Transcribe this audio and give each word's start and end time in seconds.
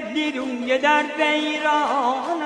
دلی 0.00 0.32
روی 0.32 0.78
در 0.78 1.02
بیران 1.02 2.45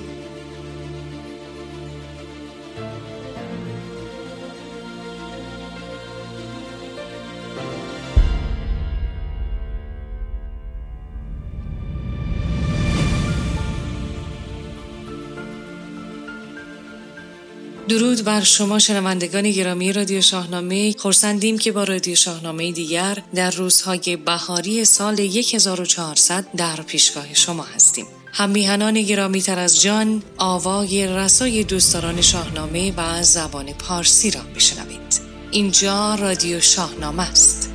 درود 17.91 18.23
بر 18.23 18.43
شما 18.43 18.79
شنوندگان 18.79 19.51
گرامی 19.51 19.93
رادیو 19.93 20.21
شاهنامه. 20.21 20.93
خورسندیم 20.97 21.57
که 21.57 21.71
با 21.71 21.83
رادیو 21.83 22.15
شاهنامه 22.15 22.71
دیگر 22.71 23.17
در 23.35 23.51
روزهای 23.51 24.15
بهاری 24.15 24.85
سال 24.85 25.19
1400 25.53 26.45
در 26.57 26.75
پیشگاه 26.75 27.33
شما 27.33 27.63
هستیم. 27.63 28.05
هم 28.33 28.49
میهنان 28.49 29.01
گرامی 29.01 29.41
تر 29.41 29.59
از 29.59 29.81
جان 29.81 30.23
آوای 30.37 31.07
رسای 31.07 31.63
دوستداران 31.63 32.21
شاهنامه 32.21 32.93
و 32.97 33.23
زبان 33.23 33.73
پارسی 33.73 34.31
را 34.31 34.41
بشنوید 34.55 35.21
اینجا 35.51 36.15
رادیو 36.15 36.59
شاهنامه 36.59 37.29
است. 37.29 37.70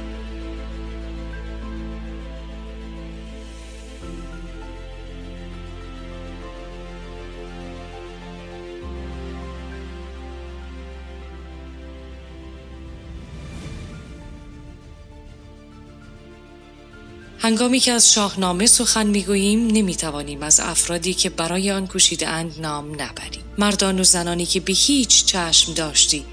هنگامی 17.39 17.81
که 17.81 17.93
از 17.93 18.13
شاهنامه 18.13 18.67
سخن 18.67 19.07
می‌گوییم 19.07 19.67
نمی‌توانیم 19.67 20.43
از 20.43 20.61
افرادی 20.61 21.15
که 21.15 21.31
برای 21.31 21.71
آن 21.71 21.87
کوشیده 21.87 22.29
اند 22.29 22.61
نام 22.61 22.93
نبریم. 22.93 23.43
مردان 23.59 24.01
و 24.01 24.05
زنانی 24.05 24.47
که 24.47 24.61
به 24.61 24.73
هیچ 24.73 25.25
چشم 25.25 25.75
داشتی 25.75 26.25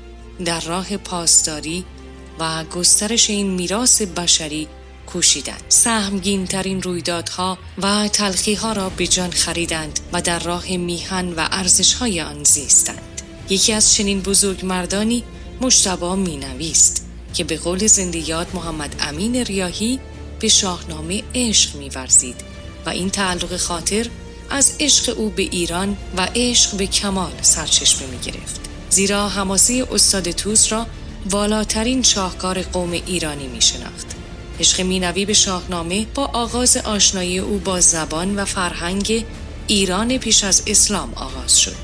در 0.45 0.59
راه 0.59 0.97
پاسداری 0.97 1.85
و 2.39 2.63
گسترش 2.63 3.29
این 3.29 3.49
میراث 3.49 4.01
بشری 4.01 4.67
کوشیدند. 5.07 5.63
سهمگین 5.69 6.45
ترین 6.45 6.81
رویدادها 6.81 7.57
و 7.81 8.07
تلخی 8.07 8.53
ها 8.53 8.73
را 8.73 8.89
به 8.89 9.07
جان 9.07 9.31
خریدند 9.31 9.99
و 10.13 10.21
در 10.21 10.39
راه 10.39 10.77
میهن 10.77 11.33
و 11.33 11.47
ارزش 11.51 11.93
های 11.93 12.21
آن 12.21 12.43
زیستند. 12.43 13.21
یکی 13.49 13.73
از 13.73 13.93
چنین 13.93 14.21
بزرگ 14.21 14.65
مردانی 14.65 15.23
مشتبا 15.61 16.15
مینویست 16.15 17.05
که 17.33 17.43
به 17.43 17.57
قول 17.57 17.87
زنده 17.87 18.45
محمد 18.53 18.95
امین 18.99 19.35
ریاهی 19.35 19.99
به 20.43 20.49
شاهنامه 20.49 21.23
عشق 21.35 21.75
میورزید 21.75 22.35
و 22.85 22.89
این 22.89 23.09
تعلق 23.09 23.57
خاطر 23.57 24.07
از 24.49 24.75
عشق 24.79 25.17
او 25.17 25.29
به 25.29 25.41
ایران 25.41 25.97
و 26.17 26.27
عشق 26.35 26.77
به 26.77 26.87
کمال 26.87 27.31
سرچشمه 27.41 28.07
می 28.07 28.17
گرفت. 28.17 28.61
زیرا 28.89 29.29
حماسه 29.29 29.87
استاد 29.91 30.31
توس 30.31 30.71
را 30.71 30.87
والاترین 31.29 32.03
شاهکار 32.03 32.61
قوم 32.61 32.91
ایرانی 32.91 33.47
می 33.47 33.61
شناخت. 33.61 34.15
عشق 34.59 34.81
مینوی 34.81 35.25
به 35.25 35.33
شاهنامه 35.33 36.05
با 36.05 36.25
آغاز 36.25 36.77
آشنایی 36.77 37.39
او 37.39 37.57
با 37.57 37.79
زبان 37.79 38.35
و 38.35 38.45
فرهنگ 38.45 39.25
ایران 39.67 40.17
پیش 40.17 40.43
از 40.43 40.63
اسلام 40.67 41.13
آغاز 41.13 41.59
شد. 41.59 41.75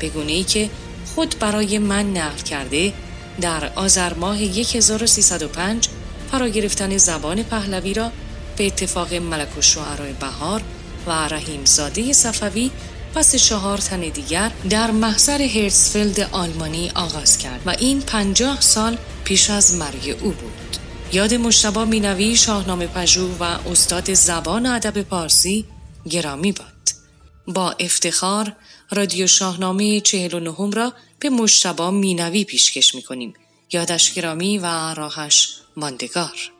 بگونه 0.00 0.32
ای 0.32 0.44
که 0.44 0.70
خود 1.14 1.34
برای 1.40 1.78
من 1.78 2.16
نقل 2.16 2.42
کرده 2.42 2.92
در 3.40 3.72
آذر 3.76 4.14
ماه 4.14 4.38
1305 4.38 5.88
فرا 6.34 6.48
گرفتن 6.48 6.96
زبان 6.96 7.42
پهلوی 7.42 7.94
را 7.94 8.12
به 8.56 8.66
اتفاق 8.66 9.14
ملک 9.14 9.58
و 9.58 9.60
شعرهای 9.60 10.12
بهار 10.12 10.62
و 11.06 11.10
رحیم 11.10 11.64
زاده 11.64 12.12
صفوی 12.12 12.70
پس 13.14 13.36
چهار 13.36 13.78
تن 13.78 14.00
دیگر 14.00 14.50
در 14.70 14.90
محضر 14.90 15.42
هرسفلد 15.42 16.20
آلمانی 16.20 16.90
آغاز 16.94 17.38
کرد 17.38 17.62
و 17.66 17.70
این 17.70 18.00
پنجاه 18.00 18.60
سال 18.60 18.98
پیش 19.24 19.50
از 19.50 19.74
مرگ 19.74 20.16
او 20.22 20.30
بود. 20.30 20.76
یاد 21.12 21.34
مشتبا 21.34 21.84
مینوی 21.84 22.36
شاهنامه 22.36 22.86
پژوه 22.86 23.36
و 23.40 23.42
استاد 23.70 24.14
زبان 24.14 24.66
ادب 24.66 25.02
پارسی 25.02 25.64
گرامی 26.10 26.52
باد. 26.52 26.66
با 27.46 27.70
افتخار 27.70 28.52
رادیو 28.90 29.26
شاهنامه 29.26 30.00
چهل 30.00 30.34
و 30.34 30.40
نهم 30.40 30.70
را 30.70 30.92
به 31.18 31.30
مشتبا 31.30 31.90
مینوی 31.90 32.44
پیشکش 32.44 32.94
می 32.94 33.02
کنیم. 33.02 33.34
یادش 33.72 34.14
گرامی 34.14 34.58
و 34.58 34.94
راهش 34.94 35.60
ماندگار. 35.76 36.50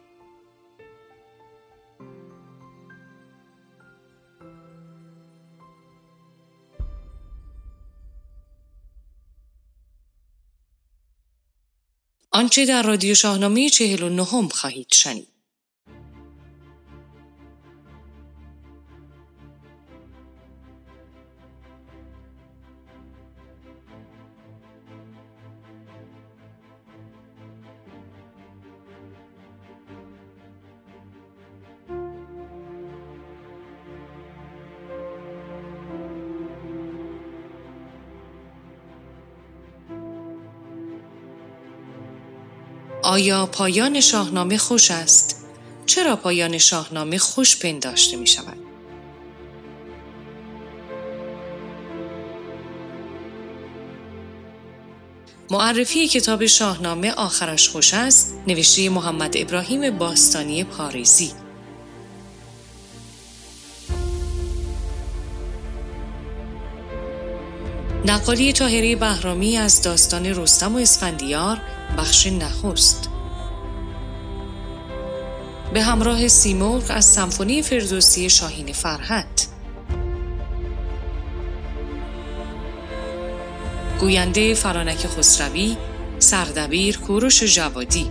آنچه 12.31 12.66
در 12.66 12.82
رادیو 12.82 13.14
شاهنامه 13.14 13.70
چهل 13.70 14.03
و 14.03 14.09
نهم 14.09 14.48
خواهید 14.48 14.93
شنید. 14.93 15.33
آیا 43.14 43.46
پایان 43.46 44.00
شاهنامه 44.00 44.58
خوش 44.58 44.90
است؟ 44.90 45.44
چرا 45.87 46.16
پایان 46.16 46.58
شاهنامه 46.58 47.19
خوش 47.19 47.56
پنداشته 47.56 48.16
می 48.16 48.26
شود؟ 48.26 48.56
معرفی 55.50 56.08
کتاب 56.08 56.46
شاهنامه 56.46 57.12
آخرش 57.12 57.69
خوش 57.69 57.94
است 57.94 58.34
نوشته 58.46 58.90
محمد 58.90 59.37
ابراهیم 59.37 59.99
باستانی 59.99 60.64
پاریزی 60.64 61.32
نقالی 68.06 68.53
تاهری 68.53 68.97
بهرامی 68.97 69.56
از 69.56 69.83
داستان 69.83 70.27
رستم 70.27 70.75
و 70.75 70.79
اسفندیار 70.79 71.61
بخش 71.99 72.27
نخست. 72.27 73.09
به 75.75 75.83
همراه 75.83 76.29
سیمرغ 76.29 76.83
از 76.89 77.05
سمفونی 77.05 77.62
فردوسی 77.62 78.31
شاهین 78.31 78.73
فرحت 78.73 79.47
گوینده 84.01 84.55
فرانک 84.55 85.06
خسروی 85.06 85.77
سردبیر 86.19 86.99
کوروش 86.99 87.43
جوادی. 87.43 88.11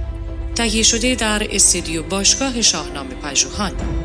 تهیه 0.55 0.83
شده 0.83 1.15
در 1.15 1.47
استدیو 1.51 2.03
باشگاه 2.03 2.61
شاهنامه 2.61 3.15
پژوهان. 3.15 4.02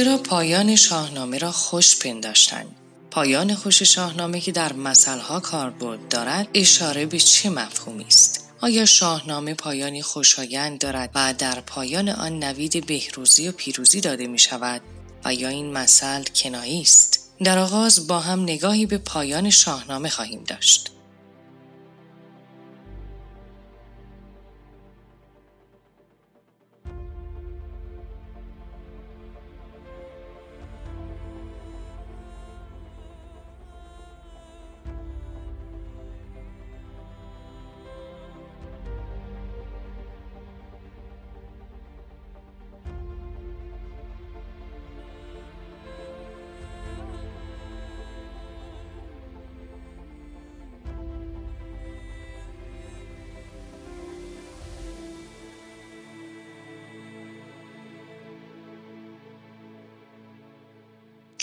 چرا 0.00 0.18
پایان 0.18 0.76
شاهنامه 0.76 1.38
را 1.38 1.52
خوش 1.52 1.98
پنداشتند 1.98 2.66
پایان 3.10 3.54
خوش 3.54 3.82
شاهنامه 3.82 4.40
که 4.40 4.52
در 4.52 4.72
مثلها 4.72 5.40
کاربرد 5.40 6.08
دارد 6.08 6.48
اشاره 6.54 7.06
به 7.06 7.18
چه 7.18 7.50
مفهومی 7.50 8.04
است؟ 8.04 8.48
آیا 8.60 8.84
شاهنامه 8.84 9.54
پایانی 9.54 10.02
خوشایند 10.02 10.78
دارد 10.78 11.10
و 11.14 11.34
در 11.38 11.60
پایان 11.60 12.08
آن 12.08 12.44
نوید 12.44 12.86
بهروزی 12.86 13.48
و 13.48 13.52
پیروزی 13.52 14.00
داده 14.00 14.26
می 14.26 14.38
شود 14.38 14.80
و 15.24 15.34
یا 15.34 15.48
این 15.48 15.72
مثل 15.72 16.24
کنایی 16.34 16.80
است 16.80 17.30
در 17.44 17.58
آغاز 17.58 18.06
با 18.06 18.20
هم 18.20 18.42
نگاهی 18.42 18.86
به 18.86 18.98
پایان 18.98 19.50
شاهنامه 19.50 20.08
خواهیم 20.08 20.44
داشت. 20.44 20.90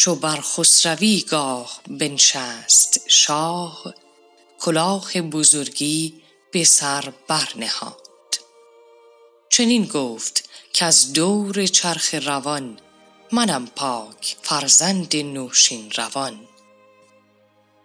چو 0.07 0.15
بر 0.15 0.41
خسروی 0.41 1.21
گاه 1.21 1.81
بنشست. 1.87 2.99
شاه 3.07 3.93
کلاه 4.59 5.21
بزرگی 5.21 6.13
به 6.51 6.63
سر 6.63 7.13
برنهاد. 7.27 8.39
چنین 9.49 9.85
گفت 9.85 10.49
که 10.73 10.85
از 10.85 11.13
دور 11.13 11.65
چرخ 11.65 12.13
روان 12.13 12.79
منم 13.31 13.67
پاک 13.75 14.35
فرزند 14.41 15.15
نوشین 15.15 15.91
روان. 15.91 16.39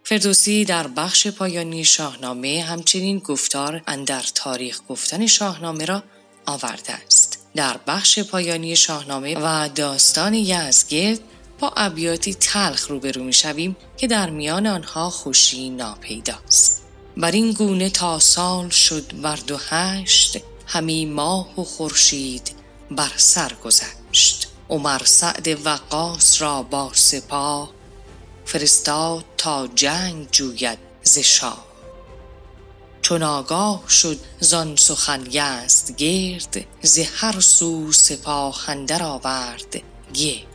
فردوسی 0.05 0.65
در 0.65 0.87
بخش 0.87 1.27
پایانی 1.27 1.85
شاهنامه 1.85 2.65
همچنین 2.69 3.19
گفتار 3.19 3.83
اندر 3.87 4.25
تاریخ 4.35 4.81
گفتن 4.89 5.27
شاهنامه 5.27 5.85
را 5.85 6.03
آورده 6.47 6.93
است. 6.93 7.39
در 7.55 7.77
بخش 7.87 8.19
پایانی 8.19 8.77
شاهنامه 8.77 9.37
و 9.39 9.69
داستان 9.69 10.35
یزگرد 10.35 11.21
ابیاتی 11.77 12.35
تلخ 12.35 12.91
روبرو 12.91 13.25
می 13.25 13.33
شویم 13.33 13.77
که 13.97 14.07
در 14.07 14.31
میان 14.31 14.67
آنها 14.67 15.11
خوشی 15.11 15.71
ناپیداست. 15.71 16.83
بر 17.17 17.31
این 17.31 17.53
گونه 17.53 17.91
تا 17.91 18.19
سال 18.19 18.69
شد 18.69 19.21
بر 19.23 19.37
دو 19.37 19.57
هشت 19.69 20.39
همی 20.67 21.07
ماه 21.07 21.61
و 21.61 21.65
خورشید 21.65 22.53
بر 22.91 23.13
سر 23.17 23.53
گذشت. 23.65 24.49
عمر 24.69 25.05
سعد 25.05 25.67
وقاص 25.67 26.43
را 26.43 26.63
با 26.63 26.91
سپاه 26.95 27.71
فرستاد 28.45 29.25
تا 29.39 29.67
جنگ 29.67 30.29
جوید 30.31 30.79
ز 31.03 31.19
شاه. 31.19 31.67
چون 33.03 33.23
آگاه 33.23 33.83
شد 33.89 34.19
زان 34.41 34.77
سخن 34.77 35.27
یزد 35.31 35.97
گرد 35.97 36.65
ز 36.83 36.99
هر 36.99 37.41
سو 37.41 37.93
سپاه 37.93 38.71
اندر 38.71 39.03
آورد 39.03 39.83
گرد. 40.15 40.52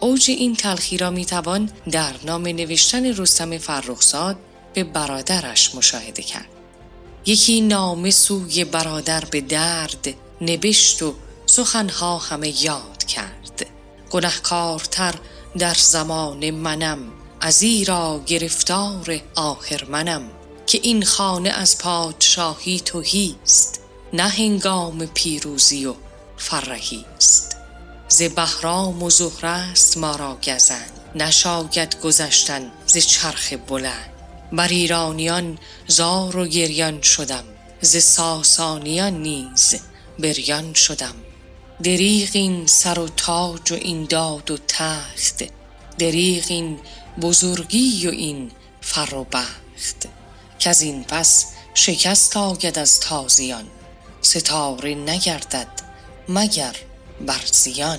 اوج 0.00 0.24
این 0.30 0.56
تلخی 0.56 0.96
را 0.96 1.10
می‌توان 1.10 1.70
در 1.90 2.14
نام 2.24 2.48
نوشتن 2.48 3.16
رستم 3.16 3.58
فرخزاد 3.58 4.36
به 4.74 4.84
برادرش 4.84 5.74
مشاهده 5.74 6.22
کرد. 6.22 6.48
یکی 7.26 7.60
نامه 7.60 8.10
سوی 8.10 8.64
برادر 8.64 9.24
به 9.24 9.40
درد 9.40 10.14
نبشت 10.40 11.02
و 11.02 11.14
سخنها 11.46 12.18
همه 12.18 12.64
یاد 12.64 13.04
کرد. 13.04 13.66
گنهکارتر 14.10 15.14
در 15.58 15.74
زمان 15.74 16.50
منم 16.50 16.98
ازیرا 17.40 18.22
گرفتار 18.26 19.20
آخر 19.34 19.84
منم 19.84 20.22
که 20.66 20.80
این 20.82 21.04
خانه 21.04 21.50
از 21.50 21.78
پادشاهی 21.78 22.80
توهیست 22.80 23.80
نه 24.12 24.28
هنگام 24.28 25.06
پیروزی 25.06 25.86
و 25.86 25.94
فرهی 26.36 27.04
است 27.16 27.49
ز 28.10 28.22
بهرام 28.22 29.02
و 29.02 29.10
زهره 29.10 29.48
است 29.48 29.96
ما 29.96 30.16
را 30.16 30.38
گزند 30.46 31.00
نشاید 31.14 32.00
گذشتن 32.00 32.70
ز 32.86 32.98
چرخ 32.98 33.52
بلند. 33.52 34.10
بر 34.52 34.68
ایرانیان 34.68 35.58
زار 35.86 36.36
و 36.36 36.46
گریان 36.46 37.02
شدم. 37.02 37.44
ز 37.80 37.96
ساسانیان 37.96 39.22
نیز 39.22 39.74
بریان 40.18 40.74
شدم. 40.74 41.14
دریغ 41.82 42.28
این 42.32 42.66
سر 42.66 42.98
و 42.98 43.08
تاج 43.08 43.72
و 43.72 43.74
این 43.74 44.04
داد 44.04 44.50
و 44.50 44.58
تخت. 44.68 45.44
دریغ 45.98 46.44
این 46.48 46.78
بزرگی 47.20 48.06
و 48.06 48.10
این 48.10 48.50
فر 48.80 49.14
و 49.14 49.24
بخت. 49.24 50.08
از 50.66 50.82
این 50.82 51.04
پس 51.04 51.46
شکست 51.74 52.36
آید 52.36 52.78
از 52.78 53.00
تازیان. 53.00 53.66
ستاره 54.22 54.94
نگردد 54.94 55.68
مگر 56.28 56.76
بر 57.26 57.40
زیان 57.52 57.98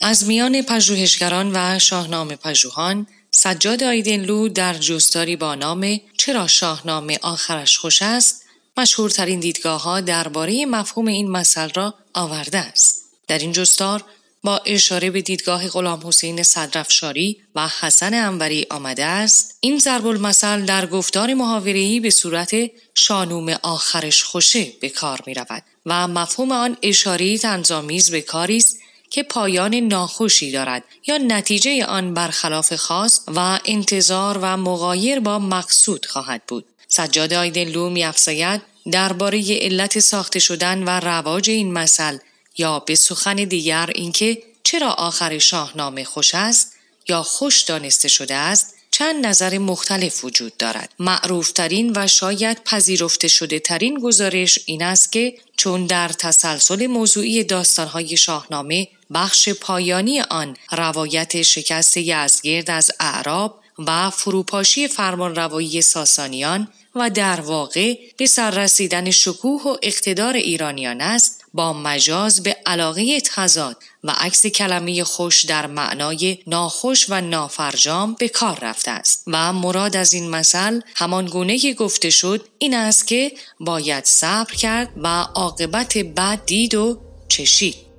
از 0.00 0.26
میان 0.26 0.62
پژوهشگران 0.62 1.52
و 1.54 1.78
شاهنامه 1.78 2.36
پژوهان 2.36 3.06
سجاد 3.30 3.82
آیدنلو 3.82 4.48
در 4.48 4.74
جستاری 4.74 5.36
با 5.36 5.54
نام 5.54 6.00
چرا 6.16 6.46
شاهنامه 6.46 7.18
آخرش 7.22 7.78
خوش 7.78 8.02
است 8.02 8.42
مشهورترین 8.76 9.40
دیدگاه 9.40 9.82
ها 9.82 10.00
درباره 10.00 10.66
مفهوم 10.66 11.06
این 11.06 11.30
مثل 11.30 11.68
را 11.74 11.94
آورده 12.14 12.58
است. 12.58 13.01
در 13.28 13.38
این 13.38 13.52
جستار 13.52 14.04
با 14.44 14.60
اشاره 14.66 15.10
به 15.10 15.22
دیدگاه 15.22 15.68
غلام 15.68 16.06
حسین 16.06 16.42
صدرفشاری 16.42 17.36
و 17.54 17.68
حسن 17.80 18.14
انوری 18.14 18.66
آمده 18.70 19.04
است 19.04 19.56
این 19.60 19.78
ضرب 19.78 20.06
المثل 20.06 20.64
در 20.64 20.86
گفتار 20.86 21.34
محاوره‌ای 21.34 22.00
به 22.00 22.10
صورت 22.10 22.54
شانوم 22.94 23.56
آخرش 23.62 24.24
خوشه 24.24 24.72
به 24.80 24.88
کار 24.88 25.20
می 25.26 25.34
رود 25.34 25.62
و 25.86 26.08
مفهوم 26.08 26.52
آن 26.52 26.76
اشاره 26.82 27.38
تنظامیز 27.38 28.10
به 28.10 28.20
کاری 28.20 28.56
است 28.56 28.78
که 29.10 29.22
پایان 29.22 29.74
ناخوشی 29.74 30.52
دارد 30.52 30.84
یا 31.06 31.18
نتیجه 31.18 31.84
آن 31.84 32.14
برخلاف 32.14 32.74
خاص 32.74 33.20
و 33.28 33.58
انتظار 33.64 34.38
و 34.42 34.56
مغایر 34.56 35.20
با 35.20 35.38
مقصود 35.38 36.06
خواهد 36.06 36.42
بود. 36.48 36.64
سجاد 36.88 37.32
آیدلو 37.32 37.90
میافزاید 37.90 38.62
درباره 38.92 39.58
علت 39.58 39.98
ساخته 39.98 40.38
شدن 40.38 40.82
و 40.82 40.90
رواج 40.90 41.50
این 41.50 41.72
مثل 41.72 42.18
یا 42.58 42.78
به 42.78 42.94
سخن 42.94 43.34
دیگر 43.34 43.90
اینکه 43.94 44.42
چرا 44.64 44.90
آخر 44.90 45.38
شاهنامه 45.38 46.04
خوش 46.04 46.34
است 46.34 46.72
یا 47.08 47.22
خوش 47.22 47.60
دانسته 47.60 48.08
شده 48.08 48.34
است 48.34 48.74
چند 48.90 49.26
نظر 49.26 49.58
مختلف 49.58 50.24
وجود 50.24 50.56
دارد. 50.56 50.92
معروفترین 50.98 51.92
و 51.96 52.06
شاید 52.06 52.64
پذیرفته 52.64 53.28
شده 53.28 53.58
ترین 53.58 54.00
گزارش 54.00 54.58
این 54.66 54.82
است 54.82 55.12
که 55.12 55.34
چون 55.56 55.86
در 55.86 56.08
تسلسل 56.08 56.86
موضوعی 56.86 57.44
داستانهای 57.44 58.16
شاهنامه 58.16 58.88
بخش 59.14 59.48
پایانی 59.48 60.20
آن 60.20 60.56
روایت 60.72 61.42
شکست 61.42 61.96
یزگرد 61.96 62.70
از 62.70 62.90
اعراب 63.00 63.60
و 63.78 64.10
فروپاشی 64.10 64.88
فرمان 64.88 65.34
روایی 65.34 65.82
ساسانیان 65.82 66.68
و 66.94 67.10
در 67.10 67.40
واقع 67.40 67.94
به 68.16 68.26
سررسیدن 68.26 69.10
شکوه 69.10 69.62
و 69.62 69.76
اقتدار 69.82 70.34
ایرانیان 70.34 71.00
است 71.00 71.44
با 71.54 71.72
مجاز 71.72 72.42
به 72.42 72.56
علاقه 72.66 73.20
تضاد 73.20 73.76
و 74.04 74.14
عکس 74.18 74.46
کلمه 74.46 75.04
خوش 75.04 75.44
در 75.44 75.66
معنای 75.66 76.38
ناخوش 76.46 77.06
و 77.08 77.20
نافرجام 77.20 78.14
به 78.14 78.28
کار 78.28 78.58
رفته 78.62 78.90
است. 78.90 79.24
و 79.26 79.52
مراد 79.52 79.96
از 79.96 80.12
این 80.12 80.30
مثل 80.30 80.80
همان 80.94 81.26
گونه 81.26 81.74
گفته 81.74 82.10
شد 82.10 82.48
این 82.58 82.74
است 82.74 83.06
که 83.06 83.32
باید 83.60 84.04
صبر 84.04 84.54
کرد 84.54 84.88
و 84.96 85.06
عاقبت 85.34 85.98
بد 85.98 86.44
دید 86.46 86.74
و 86.74 86.98
چشید. 87.28 87.91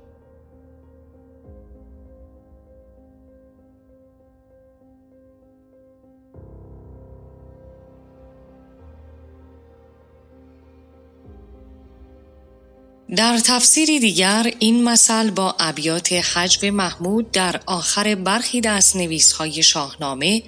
در 13.10 13.38
تفسیری 13.38 13.98
دیگر 13.98 14.52
این 14.58 14.84
مثل 14.84 15.30
با 15.30 15.56
ابیات 15.58 16.12
حجب 16.12 16.64
محمود 16.64 17.30
در 17.30 17.60
آخر 17.66 18.14
برخی 18.14 18.60
دستنویس 18.60 19.32
های 19.32 19.62
شاهنامه 19.62 20.42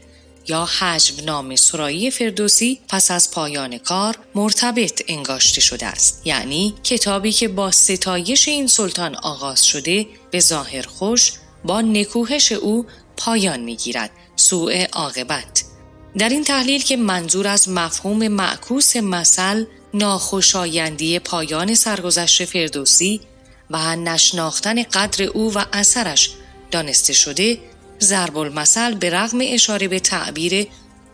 یا 0.49 0.65
حجب 0.65 1.25
نام 1.25 1.57
سرایی 1.57 2.11
فردوسی 2.11 2.81
پس 2.89 3.11
از 3.11 3.31
پایان 3.31 3.79
کار 3.79 4.19
مرتبط 4.35 5.03
انگاشته 5.09 5.61
شده 5.61 5.87
است. 5.87 6.23
یعنی 6.25 6.75
کتابی 6.85 7.33
که 7.33 7.49
با 7.49 7.71
ستایش 7.71 8.49
این 8.49 8.67
سلطان 8.67 9.15
آغاز 9.15 9.67
شده 9.67 10.07
به 10.31 10.41
ظاهر 10.41 10.83
خوش 10.83 11.33
با 11.65 11.81
نکوهش 11.81 12.53
او 12.53 12.87
پایان 13.17 13.61
می‌گیرد. 13.61 14.11
سوء 14.37 14.85
عاقبت. 14.93 15.65
در 16.19 16.29
این 16.29 16.45
تحلیل 16.45 16.83
که 16.83 16.97
منظور 16.97 17.47
از 17.49 17.69
مفهوم 17.69 18.29
معکوس 18.29 18.97
مثل 18.97 19.65
ناخوشایندی 19.95 21.19
پایان 21.19 21.75
سرگذشت 21.75 22.45
فردوسی 22.45 23.21
و 23.71 23.97
نشناختن 23.97 24.83
قدر 24.83 25.25
او 25.25 25.55
و 25.55 25.65
اثرش 25.73 26.31
دانسته 26.71 27.13
شده 27.13 27.59
ضرب 28.01 28.37
المثل 28.39 28.95
به 28.95 29.11
رغم 29.11 29.39
اشاره 29.43 29.89
به 29.89 30.01
تعبیر 30.01 30.67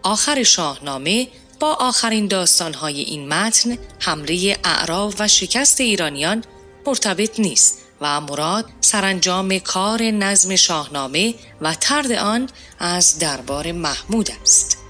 آخر 0.02 0.42
شاهنامه 0.42 1.28
با 1.60 1.74
آخرین 1.74 2.26
داستانهای 2.26 3.00
این 3.00 3.28
متن 3.28 3.78
حمله 3.98 4.58
اعراب 4.64 5.14
و 5.18 5.28
شکست 5.28 5.80
ایرانیان 5.80 6.44
مرتبط 6.86 7.40
نیست 7.40 7.78
و 8.00 8.20
مراد 8.20 8.64
سرانجام 8.80 9.58
کار 9.58 10.02
نظم 10.02 10.56
شاهنامه 10.56 11.34
و 11.60 11.74
ترد 11.74 12.12
آن 12.12 12.48
از 12.78 13.18
دربار 13.18 13.72
محمود 13.72 14.30
است. 14.42 14.81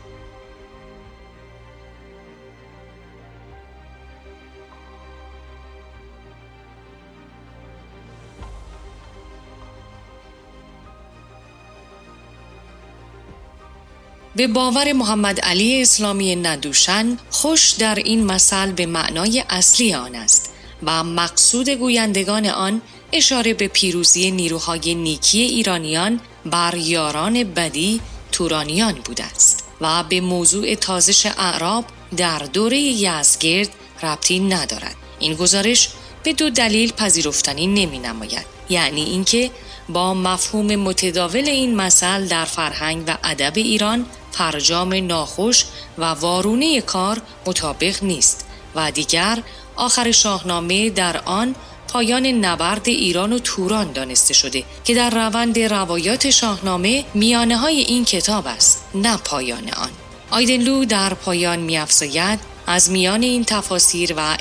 به 14.37 14.47
باور 14.47 14.93
محمد 14.93 15.41
علی 15.41 15.83
اسلامی 15.83 16.37
ندوشن 16.37 17.19
خوش 17.31 17.71
در 17.71 17.95
این 17.95 18.25
مثل 18.25 18.73
به 18.73 18.87
معنای 18.87 19.45
اصلی 19.51 19.95
آن 19.95 20.15
است 20.15 20.51
و 20.83 21.05
مقصود 21.05 21.69
گویندگان 21.69 22.47
آن 22.47 22.83
اشاره 23.13 23.55
به 23.55 23.69
پیروزی 23.69 24.31
نیروهای 24.31 24.95
نیکی 24.95 25.41
ایرانیان 25.41 26.21
بر 26.47 26.75
یاران 26.77 27.45
بدی 27.45 28.01
تورانیان 28.33 28.93
بوده 28.93 29.25
است 29.25 29.65
و 29.81 30.03
به 30.03 30.21
موضوع 30.21 30.75
تازش 30.75 31.27
اعراب 31.27 31.85
در 32.17 32.39
دوره 32.39 32.79
یزگرد 32.79 33.69
ربطی 34.03 34.41
ندارد. 34.41 34.97
این 35.19 35.35
گزارش 35.35 35.89
به 36.23 36.33
دو 36.33 36.51
دلیل 36.51 36.93
پذیرفتنی 36.93 37.67
نمی 37.67 37.99
نماید 37.99 38.47
یعنی 38.69 39.03
اینکه 39.03 39.51
با 39.89 40.15
مفهوم 40.15 40.77
متداول 40.77 41.49
این 41.49 41.77
مثل 41.77 42.27
در 42.27 42.45
فرهنگ 42.45 43.05
و 43.07 43.17
ادب 43.25 43.53
ایران 43.57 44.07
فرجام 44.33 44.95
ناخوش 44.95 45.65
و 45.99 46.05
وارونه 46.05 46.81
کار 46.81 47.23
مطابق 47.47 48.05
نیست 48.05 48.47
و 48.75 48.91
دیگر 48.91 49.43
آخر 49.77 50.11
شاهنامه 50.11 50.91
در 50.91 51.17
آن 51.25 51.55
پایان 51.89 52.27
نبرد 52.27 52.89
ایران 52.89 53.33
و 53.33 53.39
توران 53.39 53.93
دانسته 53.93 54.35
شده 54.35 54.65
که 54.85 54.95
در 54.95 55.11
روند 55.11 55.59
روایات 55.59 56.31
شاهنامه 56.31 57.05
میانه 57.15 57.57
های 57.57 57.81
این 57.81 58.05
کتاب 58.05 58.47
است 58.47 58.85
نه 58.95 59.17
پایان 59.17 59.71
آن. 59.77 59.91
آیدنلو 60.31 60.85
در 60.85 61.15
پایان 61.15 61.59
میافزاید 61.59 62.41
از 62.67 62.91
میان 62.91 63.23
این 63.23 63.45
تفاسیر 63.45 64.15
و 64.17 64.37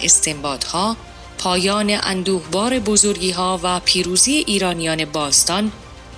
ها 0.73 0.97
پایان 1.37 1.99
اندوهبار 2.03 2.79
بزرگی 2.79 3.31
ها 3.31 3.59
و 3.63 3.79
پیروزی 3.79 4.43
ایرانیان 4.47 5.05
باستان 5.05 5.71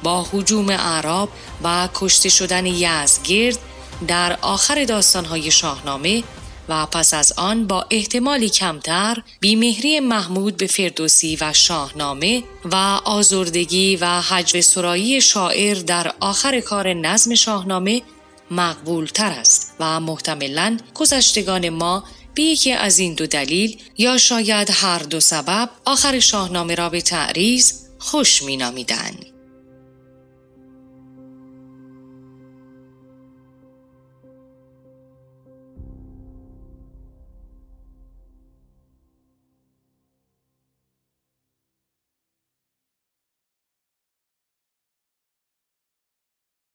با 0.03 0.27
حجوم 0.31 0.69
اعراب 0.69 1.29
و 1.63 1.89
کشته 1.93 2.29
شدن 2.29 2.65
یزگرد 2.65 3.60
در 4.07 4.38
آخر 4.41 4.83
داستانهای 4.83 5.51
شاهنامه 5.51 6.24
و 6.69 6.86
پس 6.86 7.13
از 7.13 7.33
آن 7.38 7.67
با 7.67 7.86
احتمالی 7.89 8.50
کمتر 8.50 9.17
بیمهری 9.39 10.00
محمود 10.00 10.57
به 10.57 10.67
فردوسی 10.67 11.38
و 11.41 11.53
شاهنامه 11.53 12.43
و 12.65 12.75
آزردگی 13.05 13.95
و 13.95 14.22
حجو 14.22 14.62
سرایی 14.62 15.22
شاعر 15.22 15.75
در 15.75 16.13
آخر 16.19 16.60
کار 16.60 16.93
نظم 16.93 17.36
شاهنامه 17.36 18.01
مقبول 18.51 19.05
تر 19.05 19.31
است 19.31 19.75
و 19.79 20.00
محتملا 20.00 20.77
گذشتگان 20.93 21.69
ما 21.69 22.03
به 22.36 22.43
یکی 22.43 22.72
از 22.72 23.00
این 23.00 23.13
دو 23.13 23.27
دلیل 23.27 23.81
یا 23.98 24.17
شاید 24.17 24.69
هر 24.72 25.00
دو 25.00 25.19
سبب 25.19 25.69
آخر 25.86 26.19
شاهنامه 26.19 26.75
را 26.75 26.89
به 26.89 27.01
تعریض 27.01 27.74
خوش 28.00 28.43
می 28.43 28.57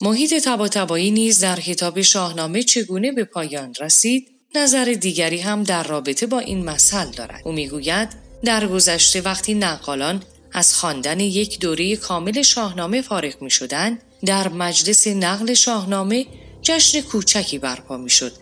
محیط 0.08 0.34
تباتبایی 0.44 1.10
نیز 1.10 1.40
در 1.40 1.60
کتاب 1.60 2.02
شاهنامه 2.02 2.62
چگونه 2.62 3.12
به 3.12 3.24
پایان 3.24 3.74
رسید 3.80 4.28
نظر 4.54 4.84
دیگری 4.84 5.40
هم 5.40 5.62
در 5.62 5.82
رابطه 5.82 6.26
با 6.26 6.38
این 6.38 6.64
مسئله 6.64 7.10
دارد. 7.10 7.40
او 7.44 7.52
می‌گوید 7.52 8.08
در 8.44 8.66
گذشته 8.66 9.20
وقتی 9.20 9.54
نقالان 9.54 10.22
از 10.52 10.74
خواندن 10.74 11.20
یک 11.20 11.60
دوره 11.60 11.96
کامل 11.96 12.42
شاهنامه 12.42 13.02
فارغ 13.02 13.42
می 13.42 13.50
شدن، 13.50 13.98
در 14.26 14.48
مجلس 14.48 15.06
نقل 15.06 15.54
شاهنامه 15.54 16.26
جشن 16.62 17.00
کوچکی 17.00 17.58
برپا 17.58 17.96
می 17.96 18.10
شد 18.10 18.32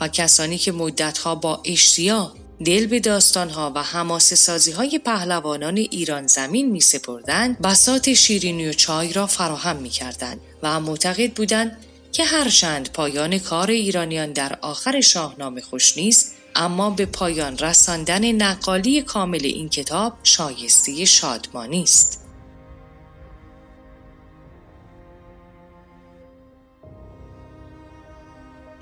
و 0.00 0.08
کسانی 0.08 0.58
که 0.58 0.72
مدتها 0.72 1.34
با 1.34 1.62
اشتیاق 1.64 2.36
دل 2.64 2.86
به 2.86 3.00
داستانها 3.00 3.72
و 3.74 3.82
هماسه 3.82 4.36
سازی 4.36 4.72
های 4.72 4.98
پهلوانان 5.04 5.76
ایران 5.76 6.26
زمین 6.26 6.70
می 6.70 6.80
سپردن 6.80 7.54
بسات 7.54 8.12
شیرینی 8.12 8.68
و 8.68 8.72
چای 8.72 9.12
را 9.12 9.26
فراهم 9.26 9.76
می 9.76 9.88
کردن 9.88 10.36
و 10.62 10.80
معتقد 10.80 11.32
بودند 11.32 11.78
که 12.12 12.24
هرچند 12.24 12.92
پایان 12.92 13.38
کار 13.38 13.70
ایرانیان 13.70 14.32
در 14.32 14.58
آخر 14.60 15.00
شاهنامه 15.00 15.60
خوش 15.60 15.96
نیست 15.96 16.32
اما 16.54 16.90
به 16.90 17.06
پایان 17.06 17.58
رساندن 17.58 18.32
نقالی 18.32 19.02
کامل 19.02 19.44
این 19.44 19.68
کتاب 19.68 20.12
شایسته 20.22 21.04
شادمانی 21.04 21.82
است. 21.82 22.22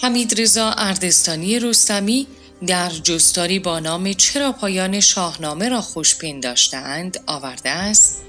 حمید 0.02 0.40
رضا 0.40 0.70
اردستانی 0.70 1.58
رستمی 1.58 2.26
در 2.66 2.88
جستاری 2.88 3.58
با 3.58 3.80
نام 3.80 4.12
چرا 4.12 4.52
پایان 4.52 5.00
شاهنامه 5.00 5.68
را 5.68 5.80
خوش 5.80 6.16
پنداشتند 6.16 7.20
آورده 7.26 7.70
است؟ 7.70 8.22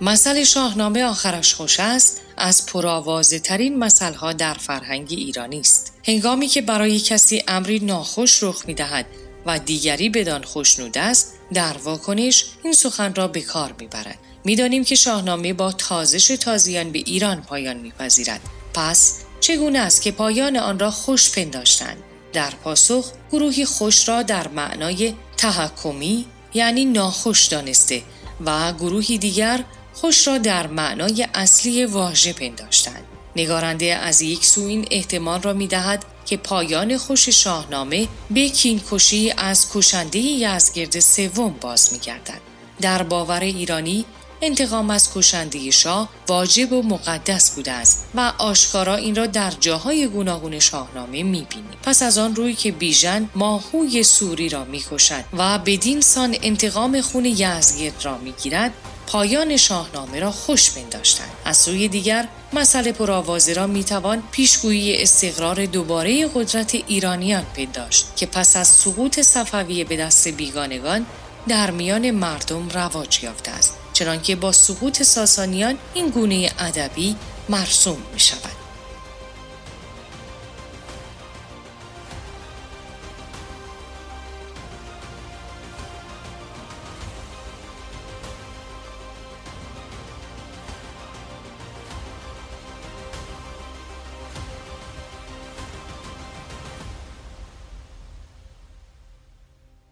مثل 0.00 0.44
شاهنامه 0.44 1.04
آخرش 1.04 1.54
خوش 1.54 1.80
است 1.80 2.20
از 2.36 2.66
پرآوازه 2.66 3.38
ترین 3.38 3.78
مثل 3.78 4.14
ها 4.14 4.32
در 4.32 4.54
فرهنگ 4.54 5.06
ایرانی 5.10 5.60
است. 5.60 5.92
هنگامی 6.04 6.46
که 6.46 6.62
برای 6.62 7.00
کسی 7.00 7.42
امری 7.48 7.78
ناخوش 7.78 8.42
رخ 8.42 8.64
می 8.66 8.74
دهد 8.74 9.06
و 9.46 9.58
دیگری 9.58 10.08
بدان 10.08 10.42
خوشنود 10.42 10.98
است 10.98 11.32
در 11.54 11.76
واکنش 11.78 12.44
این 12.64 12.72
سخن 12.72 13.14
را 13.14 13.28
به 13.28 13.40
کار 13.40 13.74
می‌برد. 13.78 14.18
می‌دانیم 14.44 14.84
که 14.84 14.94
شاهنامه 14.94 15.52
با 15.52 15.72
تازش 15.72 16.26
تازیان 16.26 16.92
به 16.92 16.98
ایران 16.98 17.42
پایان 17.42 17.76
میپذیرد. 17.76 18.40
پس 18.74 19.14
چگونه 19.40 19.78
است 19.78 20.02
که 20.02 20.10
پایان 20.10 20.56
آن 20.56 20.78
را 20.78 20.90
خوش 20.90 21.30
پنداشتند 21.30 22.02
در 22.32 22.50
پاسخ 22.50 23.12
گروهی 23.32 23.64
خوش 23.64 24.08
را 24.08 24.22
در 24.22 24.48
معنای 24.48 25.14
تحکمی 25.36 26.24
یعنی 26.54 26.84
ناخوش 26.84 27.46
دانسته 27.46 28.02
و 28.46 28.72
گروهی 28.72 29.18
دیگر 29.18 29.64
خوش 29.94 30.26
را 30.28 30.38
در 30.38 30.66
معنای 30.66 31.26
اصلی 31.34 31.84
واژه 31.84 32.32
پنداشتند 32.32 33.04
نگارنده 33.36 33.94
از 33.94 34.22
یک 34.22 34.44
سو 34.44 34.64
این 34.64 34.88
احتمال 34.90 35.42
را 35.42 35.52
می 35.52 35.66
دهد 35.66 36.04
که 36.26 36.36
پایان 36.36 36.96
خوش 36.96 37.28
شاهنامه 37.28 38.08
به 38.30 38.48
کینکشی 38.48 39.32
از 39.36 39.72
کشنده 39.72 40.18
یزگرد 40.18 41.00
سوم 41.00 41.54
باز 41.60 41.92
می 41.92 41.98
گردد. 41.98 42.40
در 42.80 43.02
باور 43.02 43.40
ایرانی 43.40 44.04
انتقام 44.42 44.90
از 44.90 45.14
کشنده 45.14 45.70
شاه 45.70 46.08
واجب 46.28 46.72
و 46.72 46.82
مقدس 46.82 47.50
بوده 47.50 47.72
است 47.72 48.06
و 48.14 48.32
آشکارا 48.38 48.96
این 48.96 49.14
را 49.14 49.26
در 49.26 49.50
جاهای 49.50 50.06
گوناگون 50.06 50.58
شاهنامه 50.58 51.22
می‌بینیم. 51.22 51.78
پس 51.82 52.02
از 52.02 52.18
آن 52.18 52.34
روی 52.34 52.54
که 52.54 52.72
بیژن 52.72 53.28
ماهوی 53.34 54.02
سوری 54.02 54.48
را 54.48 54.64
می‌کشد 54.64 55.24
و 55.38 55.58
بدین 55.58 56.00
سان 56.00 56.36
انتقام 56.42 57.00
خون 57.00 57.24
یزگرد 57.24 58.04
را 58.04 58.18
می‌گیرد 58.18 58.72
پایان 59.06 59.56
شاهنامه 59.56 60.20
را 60.20 60.30
خوش 60.30 60.72
پنداشتند 60.72 61.30
از 61.44 61.56
سوی 61.56 61.88
دیگر 61.88 62.28
مسئله 62.52 62.92
پرآوازه 62.92 63.52
را 63.52 63.66
می‌توان 63.66 64.22
پیشگویی 64.30 65.02
استقرار 65.02 65.66
دوباره 65.66 66.28
قدرت 66.34 66.74
ایرانیان 66.74 67.44
پنداشت 67.56 68.06
که 68.16 68.26
پس 68.26 68.56
از 68.56 68.68
سقوط 68.68 69.20
صفویه 69.20 69.84
به 69.84 69.96
دست 69.96 70.28
بیگانگان 70.28 71.06
در 71.48 71.70
میان 71.70 72.10
مردم 72.10 72.68
رواج 72.68 73.22
یافته 73.22 73.50
است. 73.50 73.74
چنانکه 73.98 74.36
با 74.36 74.52
سقوط 74.52 75.02
ساسانیان 75.02 75.78
این 75.94 76.08
گونه 76.08 76.52
ادبی 76.58 77.16
مرسوم 77.48 77.98
می 78.12 78.20
شود. 78.20 78.67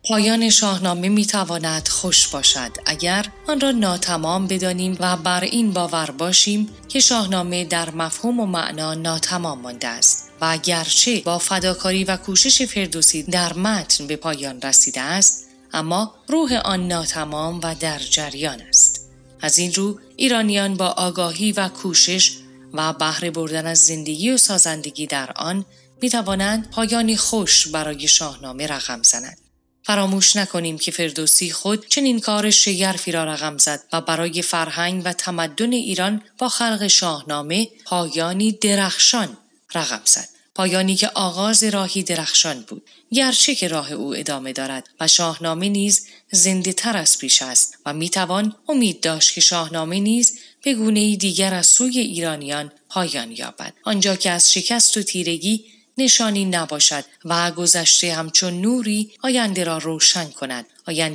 پایان 0.08 0.50
شاهنامه 0.50 1.08
می 1.08 1.26
تواند 1.26 1.88
خوش 1.88 2.28
باشد. 2.28 2.70
اگر 2.86 3.26
آن 3.48 3.60
را 3.60 3.70
ناتمام 3.70 4.46
بدانیم 4.46 4.96
و 5.00 5.16
بر 5.16 5.44
این 5.44 5.72
باور 5.72 6.10
باشیم 6.10 6.68
که 6.88 7.00
شاهنامه 7.00 7.64
در 7.64 7.90
مفهوم 7.90 8.40
و 8.40 8.46
معنا 8.46 8.94
ناتمام 8.94 9.60
مانده 9.60 9.88
است 9.88 10.30
و 10.40 10.44
اگرچه 10.44 11.20
با 11.20 11.38
فداکاری 11.38 12.04
و 12.04 12.16
کوشش 12.16 12.62
فردوسی 12.62 13.22
در 13.22 13.52
متن 13.52 14.06
به 14.06 14.16
پایان 14.16 14.62
رسیده 14.62 15.00
است 15.00 15.46
اما 15.72 16.14
روح 16.28 16.60
آن 16.64 16.88
ناتمام 16.88 17.60
و 17.62 17.74
در 17.74 17.98
جریان 17.98 18.60
است. 18.60 19.10
از 19.40 19.58
این 19.58 19.74
رو 19.74 19.98
ایرانیان 20.16 20.74
با 20.74 20.86
آگاهی 20.86 21.52
و 21.52 21.68
کوشش 21.68 22.32
و 22.72 22.92
بهره 22.92 23.30
بردن 23.30 23.66
از 23.66 23.78
زندگی 23.78 24.30
و 24.30 24.36
سازندگی 24.36 25.06
در 25.06 25.32
آن 25.36 25.64
می 26.02 26.10
توانند 26.10 26.70
پایانی 26.70 27.16
خوش 27.16 27.68
برای 27.68 28.08
شاهنامه 28.08 28.66
رقم 28.66 29.02
زنند. 29.02 29.45
فراموش 29.86 30.36
نکنیم 30.36 30.78
که 30.78 30.90
فردوسی 30.90 31.50
خود 31.50 31.88
چنین 31.88 32.20
کار 32.20 32.50
شگرفی 32.50 33.12
را 33.12 33.24
رقم 33.24 33.58
زد 33.58 33.82
و 33.92 34.00
برای 34.00 34.42
فرهنگ 34.42 35.02
و 35.04 35.12
تمدن 35.12 35.72
ایران 35.72 36.22
با 36.38 36.48
خلق 36.48 36.86
شاهنامه 36.86 37.68
پایانی 37.84 38.52
درخشان 38.52 39.36
رقم 39.74 40.00
زد. 40.04 40.28
پایانی 40.54 40.96
که 40.96 41.08
آغاز 41.08 41.64
راهی 41.64 42.02
درخشان 42.02 42.64
بود 42.68 42.82
گرچه 43.12 43.54
که 43.54 43.68
راه 43.68 43.92
او 43.92 44.16
ادامه 44.16 44.52
دارد 44.52 44.88
و 45.00 45.08
شاهنامه 45.08 45.68
نیز 45.68 46.06
زنده 46.30 46.72
تر 46.72 46.96
از 46.96 47.18
پیش 47.18 47.42
است 47.42 47.78
و 47.86 47.92
می‌توان 47.92 48.54
امید 48.68 49.00
داشت 49.00 49.34
که 49.34 49.40
شاهنامه 49.40 50.00
نیز 50.00 50.38
به 50.64 50.74
گونه 50.74 51.16
دیگر 51.16 51.54
از 51.54 51.66
سوی 51.66 51.98
ایرانیان 51.98 52.72
پایان 52.88 53.32
یابد 53.32 53.72
آنجا 53.84 54.16
که 54.16 54.30
از 54.30 54.52
شکست 54.52 54.96
و 54.96 55.02
تیرگی 55.02 55.64
نشانی 55.98 56.44
نباشد 56.44 57.04
و 57.24 57.50
گذشته 57.50 58.14
همچون 58.14 58.60
نوری 58.60 59.12
آینده 59.22 59.64
را 59.64 59.78
روشن 59.78 60.30
کند. 60.30 60.66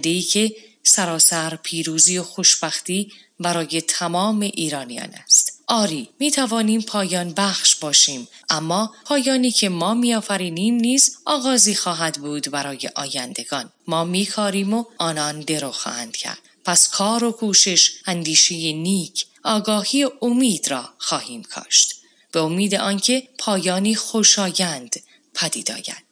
ای 0.03 0.21
که 0.21 0.55
سراسر 0.83 1.55
پیروزی 1.55 2.17
و 2.17 2.23
خوشبختی 2.23 3.11
برای 3.39 3.81
تمام 3.81 4.39
ایرانیان 4.39 5.09
است. 5.23 5.63
آری 5.67 6.09
می 6.19 6.31
توانیم 6.31 6.81
پایان 6.81 7.33
بخش 7.33 7.75
باشیم 7.75 8.27
اما 8.49 8.93
پایانی 9.05 9.51
که 9.51 9.69
ما 9.69 9.93
میآفرینیم 9.93 10.75
نیز 10.75 11.17
آغازی 11.25 11.75
خواهد 11.75 12.17
بود 12.17 12.51
برای 12.51 12.89
آیندگان. 12.95 13.71
ما 13.87 14.03
میکاریم 14.03 14.73
و 14.73 14.83
آنان 14.97 15.39
درو 15.39 15.71
خواهند 15.71 16.15
کرد. 16.15 16.39
پس 16.65 16.89
کار 16.89 17.23
و 17.23 17.31
کوشش 17.31 17.91
اندیشه 18.05 18.55
نیک 18.55 19.25
آگاهی 19.43 20.03
و 20.03 20.11
امید 20.21 20.71
را 20.71 20.89
خواهیم 20.97 21.43
کاشت. 21.43 22.00
به 22.31 22.39
امید 22.39 22.75
آنکه 22.75 23.27
پایانی 23.37 23.95
خوشایند 23.95 24.95
پدید 25.33 25.71
آید. 25.71 26.10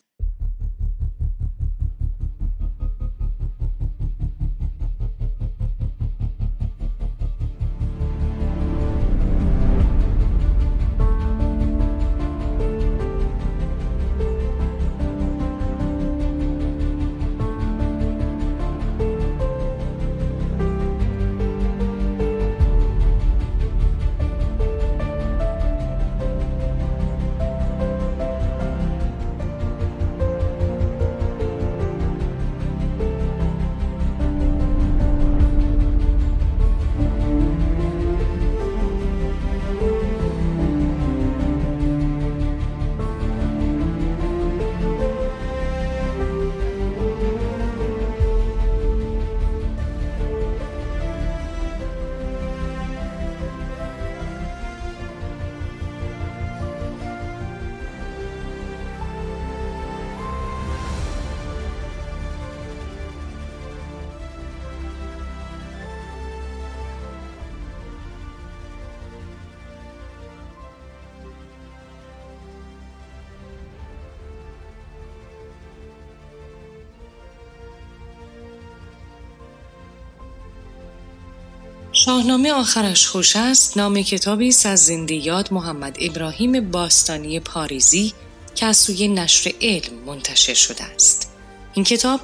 شاهنامه 82.09 82.51
آخرش 82.51 83.07
خوش 83.07 83.35
است. 83.35 83.77
نام 83.77 84.01
کتابی 84.01 84.47
است 84.47 84.65
از 84.65 84.85
زندیات 84.85 85.53
محمد 85.53 85.97
ابراهیم 86.01 86.71
باستانی 86.71 87.39
پاریزی 87.39 88.13
که 88.55 88.65
از 88.65 88.77
سوی 88.77 89.07
نشر 89.07 89.51
علم 89.61 89.93
منتشر 90.05 90.53
شده 90.53 90.83
است. 90.83 91.31
این 91.73 91.85
کتاب 91.85 92.19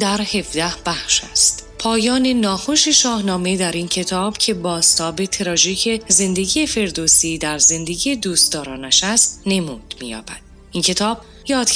در 0.00 0.20
17 0.20 0.72
بخش 0.86 1.24
است. 1.32 1.66
پایان 1.78 2.26
ناخوش 2.26 2.88
شاهنامه 2.88 3.56
در 3.56 3.72
این 3.72 3.88
کتاب 3.88 4.38
که 4.38 4.54
باستاب 4.54 5.24
تراژیک 5.24 6.02
زندگی 6.08 6.66
فردوسی 6.66 7.38
در 7.38 7.58
زندگی 7.58 8.16
دوستدارانش 8.16 9.04
است 9.04 9.42
نمود 9.46 9.94
مییابد. 10.00 10.40
این 10.72 10.82
کتاب 10.82 11.20
یاد 11.48 11.68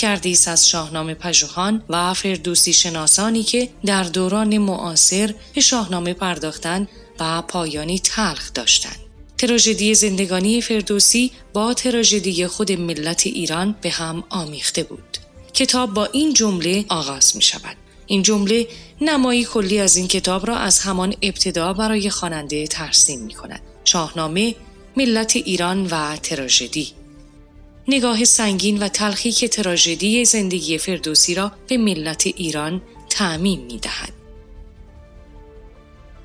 از 0.46 0.68
شاهنامه 0.68 1.14
پژوهان 1.14 1.83
و 1.88 2.14
فردوسی 2.14 2.72
شناسانی 2.72 3.42
که 3.42 3.68
در 3.85 4.05
دوران 4.05 4.59
معاصر 4.59 5.35
به 5.55 5.61
شاهنامه 5.61 6.14
پرداختند 6.14 6.88
و 7.20 7.42
پایانی 7.42 7.98
تلخ 7.98 8.53
داشتند. 8.53 8.96
تراژدی 9.38 9.94
زندگانی 9.94 10.61
فردوسی 10.61 11.31
با 11.53 11.74
تراژدی 11.74 12.46
خود 12.46 12.72
ملت 12.72 13.27
ایران 13.27 13.74
به 13.81 13.90
هم 13.90 14.24
آمیخته 14.31 14.83
بود. 14.83 15.18
کتاب 15.55 15.94
با 15.94 16.07
این 16.07 16.35
جمله 16.35 16.85
آغاز 16.88 17.37
می 17.37 17.42
شود. 17.42 17.77
این 18.07 18.22
جمله 18.22 18.68
نمایی 19.00 19.44
کلی 19.44 19.79
از 19.79 19.96
این 19.96 20.09
کتاب 20.09 20.46
را 20.46 20.57
از 20.57 20.79
همان 20.81 21.14
ابتدا 21.22 21.72
برای 21.72 22.11
خواننده 22.11 22.66
ترسیم 22.66 23.20
می 23.20 23.35
کند. 23.35 23.61
شاهنامه، 23.85 24.55
ملت 24.96 25.37
ایران 25.37 25.87
و 25.87 26.16
تراژدی 26.16 26.92
نگاه 27.88 28.24
سنگین 28.24 28.79
و 28.79 28.88
تلخی 28.88 29.33
که 29.33 29.48
تراژدی 29.48 30.24
زندگی 30.24 30.79
فردوسی 30.79 31.35
را 31.35 31.53
به 31.68 31.77
ملت 31.77 32.27
ایران 32.27 32.83
تعمیم 33.11 33.61
می 33.61 33.79
دهد. 33.79 34.23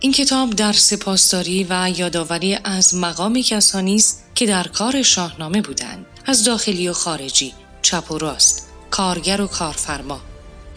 این 0.02 0.12
کتاب 0.12 0.50
در 0.50 0.74
سپاسداری 0.74 1.68
و 1.70 1.92
یادآوری 1.96 2.58
از 2.64 2.96
مقام 2.96 3.42
کسانی 3.42 3.96
است 3.96 4.24
که 4.36 4.46
در 4.46 4.68
کار 4.68 5.02
شاهنامه 5.02 5.62
بودند. 5.62 6.06
از 6.26 6.44
داخلی 6.44 6.90
و 6.90 6.94
خارجی 6.94 7.54
چپ 7.82 8.12
و 8.12 8.18
راست 8.18 8.68
کارگر 8.90 9.42
و 9.42 9.48
کارفرما. 9.48 10.22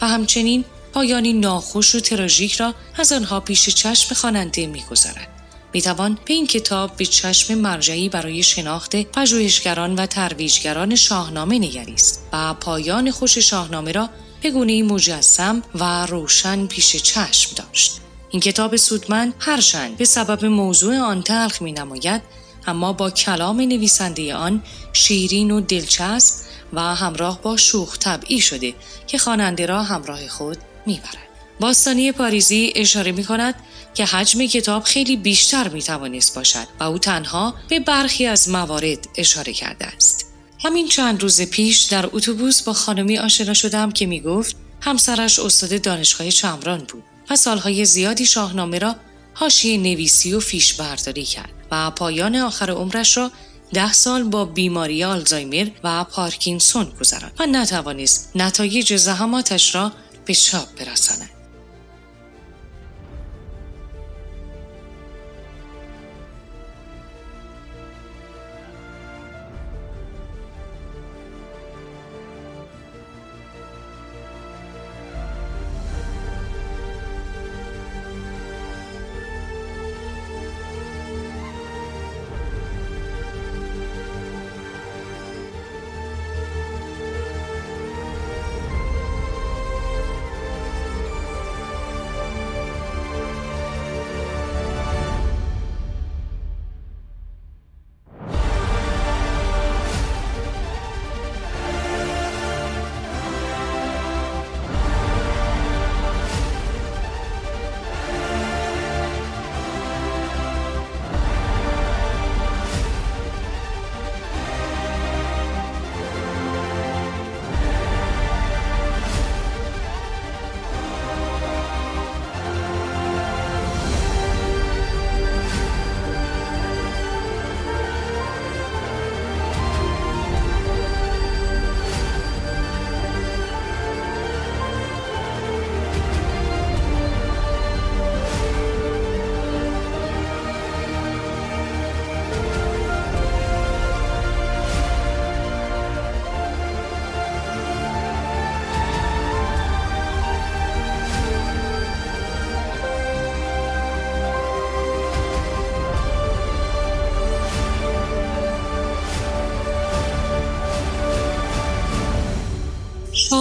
و 0.01 0.07
همچنین 0.07 0.65
پایانی 0.93 1.33
ناخوش 1.33 1.95
و 1.95 1.99
تراژیک 1.99 2.55
را 2.55 2.73
از 2.97 3.11
آنها 3.11 3.39
پیش 3.39 3.69
چشم 3.69 4.15
خواننده 4.15 4.67
می‌گذارد. 4.67 5.27
می‌توان 5.73 6.17
به 6.25 6.33
این 6.33 6.47
کتاب 6.47 6.97
به 6.97 7.05
چشم 7.05 7.55
مرجعی 7.55 8.09
برای 8.09 8.43
شناخت 8.43 8.95
پژوهشگران 8.95 9.95
و 9.95 10.05
ترویجگران 10.05 10.95
شاهنامه 10.95 11.59
نگریست 11.59 12.23
و 12.33 12.53
پایان 12.53 13.11
خوش 13.11 13.37
شاهنامه 13.37 13.91
را 13.91 14.09
به 14.41 14.51
گونه 14.51 14.83
مجسم 14.83 15.61
و 15.75 16.05
روشن 16.05 16.67
پیش 16.67 16.95
چشم 16.95 17.51
داشت. 17.55 18.02
این 18.33 18.39
کتاب 18.39 18.75
سودمند 18.75 19.33
هرچند 19.39 19.97
به 19.97 20.05
سبب 20.05 20.45
موضوع 20.45 20.97
آن 20.97 21.21
تلخ 21.21 21.61
می 21.61 21.71
نماید 21.71 22.21
اما 22.67 22.93
با 22.93 23.09
کلام 23.09 23.61
نویسنده 23.61 24.35
آن 24.35 24.63
شیرین 24.93 25.51
و 25.51 25.61
دلچسب 25.61 26.45
و 26.73 26.81
همراه 26.81 27.41
با 27.41 27.57
شوخ 27.57 27.97
طبعی 27.97 28.41
شده 28.41 28.73
که 29.07 29.17
خواننده 29.17 29.65
را 29.65 29.83
همراه 29.83 30.27
خود 30.27 30.57
می‌برد. 30.85 31.17
باستانی 31.59 32.11
پاریزی 32.11 32.73
اشاره 32.75 33.11
می 33.11 33.23
کند 33.23 33.55
که 33.93 34.05
حجم 34.05 34.45
کتاب 34.45 34.83
خیلی 34.83 35.17
بیشتر 35.17 35.67
می 35.67 35.81
توانست 35.81 36.35
باشد 36.35 36.67
و 36.79 36.83
او 36.83 36.97
تنها 36.97 37.53
به 37.69 37.79
برخی 37.79 38.25
از 38.25 38.49
موارد 38.49 39.07
اشاره 39.17 39.53
کرده 39.53 39.85
است. 39.85 40.25
همین 40.59 40.87
چند 40.87 41.21
روز 41.21 41.41
پیش 41.41 41.81
در 41.81 42.09
اتوبوس 42.13 42.61
با 42.61 42.73
خانمی 42.73 43.17
آشنا 43.17 43.53
شدم 43.53 43.91
که 43.91 44.05
می 44.05 44.21
گفت 44.21 44.55
همسرش 44.81 45.39
استاد 45.39 45.81
دانشگاه 45.81 46.29
چمران 46.29 46.79
بود 46.79 47.03
و 47.29 47.35
سالهای 47.35 47.85
زیادی 47.85 48.25
شاهنامه 48.25 48.79
را 48.79 48.95
حاشیه 49.33 49.77
نویسی 49.77 50.33
و 50.33 50.39
فیش 50.39 50.73
برداری 50.73 51.23
کرد 51.23 51.53
و 51.71 51.91
پایان 51.91 52.35
آخر 52.35 52.71
عمرش 52.71 53.17
را 53.17 53.31
ده 53.73 53.93
سال 53.93 54.23
با 54.23 54.45
بیماری 54.45 55.03
آلزایمر 55.03 55.69
و 55.83 56.03
پارکینسون 56.03 56.91
گذراند 56.99 57.33
و 57.39 57.45
نتوانست 57.45 58.31
نتایج 58.35 58.95
زحماتش 58.95 59.75
را 59.75 59.91
به 60.25 60.35
چاپ 60.35 60.67
برساند. 60.79 61.32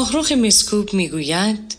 شاهروخ 0.02 0.32
مسکوب 0.32 0.94
می‌گوید 0.94 1.74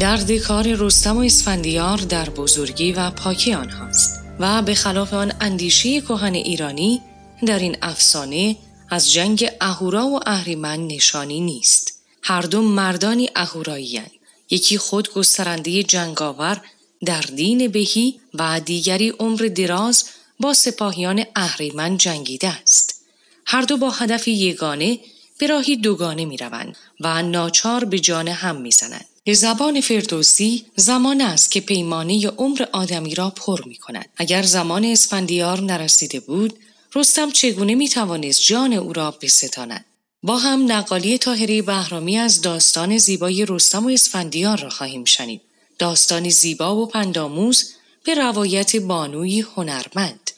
درد 0.00 0.32
کار 0.32 0.74
رستم 0.74 1.16
و 1.16 1.20
اسفندیار 1.20 1.98
در 1.98 2.30
بزرگی 2.30 2.92
و 2.92 3.10
پاکی 3.10 3.54
آنهاست 3.54 4.20
و 4.40 4.62
به 4.62 4.74
خلاف 4.74 5.14
آن 5.14 5.32
اندیشه 5.40 6.00
کهن 6.00 6.34
ایرانی 6.34 7.00
در 7.46 7.58
این 7.58 7.76
افسانه 7.82 8.56
از 8.90 9.12
جنگ 9.12 9.50
اهورا 9.60 10.06
و 10.06 10.20
اهریمن 10.26 10.86
نشانی 10.86 11.40
نیست. 11.40 12.02
هر 12.22 12.42
دو 12.42 12.62
مردانی 12.62 13.30
اهورایی 13.36 14.02
یکی 14.50 14.78
خود 14.78 15.12
گسترنده 15.12 15.82
جنگاور 15.82 16.60
در 17.04 17.20
دین 17.20 17.68
بهی 17.68 18.20
و 18.34 18.60
دیگری 18.60 19.08
عمر 19.08 19.50
دراز 19.56 20.04
با 20.40 20.54
سپاهیان 20.54 21.24
اهریمن 21.36 21.96
جنگیده 21.96 22.48
است. 22.48 23.04
هر 23.46 23.62
دو 23.62 23.76
با 23.76 23.90
هدف 23.90 24.28
یگانه 24.28 24.98
به 25.38 25.46
راهی 25.46 25.76
دوگانه 25.76 26.24
می 26.24 26.36
روند 26.36 26.76
و 27.02 27.22
ناچار 27.22 27.84
به 27.84 27.98
جان 27.98 28.28
هم 28.28 28.56
می 28.56 28.70
زنند. 28.70 29.06
به 29.24 29.34
زبان 29.34 29.80
فردوسی 29.80 30.66
زمان 30.76 31.20
است 31.20 31.50
که 31.50 31.60
پیمانه 31.60 32.28
عمر 32.28 32.66
آدمی 32.72 33.14
را 33.14 33.30
پر 33.30 33.60
می 33.66 33.76
کند. 33.76 34.08
اگر 34.16 34.42
زمان 34.42 34.84
اسفندیار 34.84 35.60
نرسیده 35.60 36.20
بود، 36.20 36.58
رستم 36.94 37.30
چگونه 37.30 37.74
می 37.74 37.88
توانست 37.88 38.42
جان 38.42 38.72
او 38.72 38.92
را 38.92 39.10
بستاند؟ 39.10 39.84
با 40.22 40.36
هم 40.36 40.72
نقالی 40.72 41.18
تاهری 41.18 41.62
بهرامی 41.62 42.18
از 42.18 42.40
داستان 42.40 42.98
زیبای 42.98 43.46
رستم 43.48 43.86
و 43.86 43.88
اسفندیار 43.88 44.60
را 44.60 44.70
خواهیم 44.70 45.04
شنید. 45.04 45.40
داستان 45.78 46.28
زیبا 46.28 46.76
و 46.76 46.86
پنداموز 46.86 47.72
به 48.04 48.14
روایت 48.14 48.76
بانوی 48.76 49.40
هنرمند. 49.40 50.30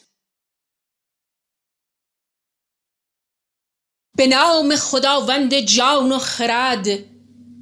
به 4.16 4.27
نام 4.27 4.77
خداوند 4.77 5.55
جان 5.55 6.12
و 6.12 6.18
خرد 6.18 6.85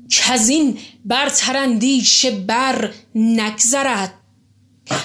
که 0.09 0.33
از 0.33 0.49
این 0.49 0.79
برترندیش 1.05 2.27
بر 2.27 2.95
نگذرد. 3.15 4.15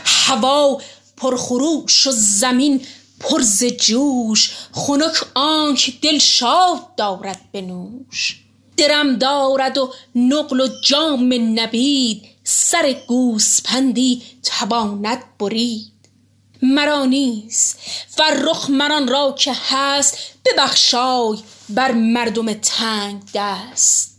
هوا 0.06 0.82
پرخروش 1.18 2.08
و 2.08 2.12
زمین 2.12 2.82
پر 3.20 3.42
ز 3.42 3.64
جوش 3.64 4.52
خنک 4.72 5.24
آنک 5.36 6.02
دل 6.02 6.18
شاد 6.18 6.96
دارد 6.96 7.40
به 7.52 7.62
نوش. 7.62 8.44
درم 8.78 9.16
دارد 9.16 9.78
و 9.78 9.94
نقل 10.16 10.62
و 10.62 10.68
جام 10.84 11.34
نبید 11.60 12.24
سر 12.44 12.96
گوسپندی 13.08 14.22
تواند 14.44 15.24
برید. 15.40 15.97
مرا 16.62 17.06
نیست. 17.06 17.80
فرخ 18.08 18.70
مران 18.70 19.08
را 19.08 19.36
که 19.38 19.54
هست 19.70 20.18
ببخشای 20.46 21.38
بر 21.70 21.92
مردم 21.92 22.54
تنگ 22.54 23.22
دست. 23.34 24.18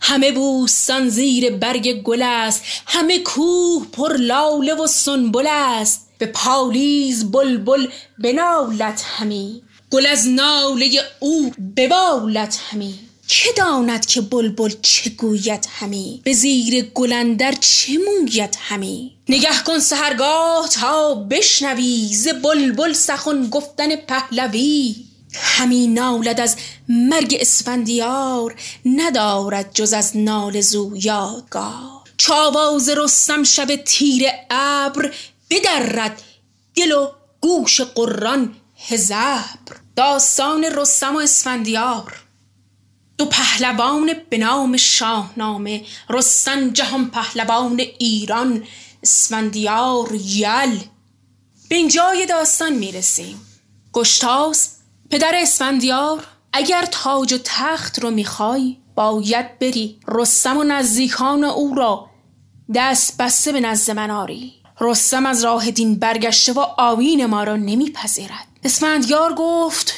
همه 0.00 0.32
بوستان 0.32 1.08
زیر 1.08 1.50
برگ 1.50 2.02
گل 2.02 2.22
است 2.22 2.62
همه 2.86 3.18
کوه 3.18 3.86
پر 3.92 4.16
لاله 4.16 4.74
و 4.74 4.86
سنبل 4.86 5.46
است. 5.50 6.10
به 6.18 6.26
پالیز 6.26 7.32
بلبل 7.32 7.86
بنالت 8.18 9.04
همی 9.06 9.62
گل 9.90 10.06
از 10.06 10.28
ناله 10.28 10.90
او 11.20 11.52
ببالت 11.76 12.58
همی. 12.70 13.09
که 13.32 13.52
داند 13.56 14.06
که 14.06 14.20
بلبل 14.20 14.72
چه 14.82 15.10
گوید 15.10 15.68
همی؟ 15.70 16.20
به 16.24 16.32
زیر 16.32 16.84
گلندر 16.84 17.52
چه 17.52 17.92
موید 17.98 18.56
همی؟ 18.60 19.16
نگه 19.28 19.62
کن 19.66 19.78
سهرگاه 19.78 20.68
تا 20.68 21.14
بشنوی 21.14 22.08
ز 22.14 22.28
بلبل 22.28 22.92
سخن 22.92 23.50
گفتن 23.50 23.96
پهلوی. 23.96 24.94
همی 25.34 25.86
نالد 25.86 26.40
از 26.40 26.56
مرگ 26.88 27.36
اسفندیار 27.40 28.54
ندارد 28.86 29.70
جز 29.74 29.92
از 29.92 30.16
نال 30.16 30.60
زو 30.60 30.96
یادگار 30.96 32.00
چاواز 32.16 32.88
رستم 32.88 33.42
شب 33.42 33.76
تیر 33.76 34.28
ابر 34.50 35.14
بدرد 35.50 36.22
دل 36.74 36.92
و 36.92 37.08
گوش 37.40 37.80
قران 37.80 38.54
هزبر. 38.88 39.44
داستان 39.96 40.64
رستم 40.64 41.16
و 41.16 41.18
اسفندیار. 41.18 42.29
دو 43.20 43.26
پهلوان 43.26 44.12
به 44.30 44.38
نام 44.38 44.76
شاهنامه 44.76 45.84
رستم 46.10 46.70
جهان 46.70 47.10
پهلوان 47.10 47.80
ایران 47.98 48.62
اسفندیار 49.02 50.14
یل. 50.14 50.78
به 51.68 51.76
اینجای 51.76 52.26
داستان 52.26 52.72
می‌رسیم. 52.72 53.40
گشتاس 53.92 54.76
پدر 55.10 55.32
اسفندیار 55.34 56.26
اگر 56.52 56.86
تاج 56.90 57.32
و 57.32 57.38
تخت 57.44 57.98
رو 57.98 58.10
می‌خوای 58.10 58.76
باید 58.94 59.58
بری. 59.58 60.00
رستم 60.08 60.56
و 60.56 60.64
نزدیکان 60.64 61.44
او 61.44 61.74
را 61.74 62.06
دست 62.74 63.16
بسته 63.16 63.52
به 63.52 63.60
نزد 63.60 63.90
من 63.90 64.10
آری. 64.10 64.52
رستم 64.80 65.26
از 65.26 65.44
راه 65.44 65.70
دین 65.70 65.94
برگشته 65.94 66.52
و 66.52 66.66
آوین 66.78 67.26
ما 67.26 67.44
را 67.44 67.56
نمیپذیرد. 67.56 68.46
اسفندیار 68.64 69.34
گفت 69.34 69.92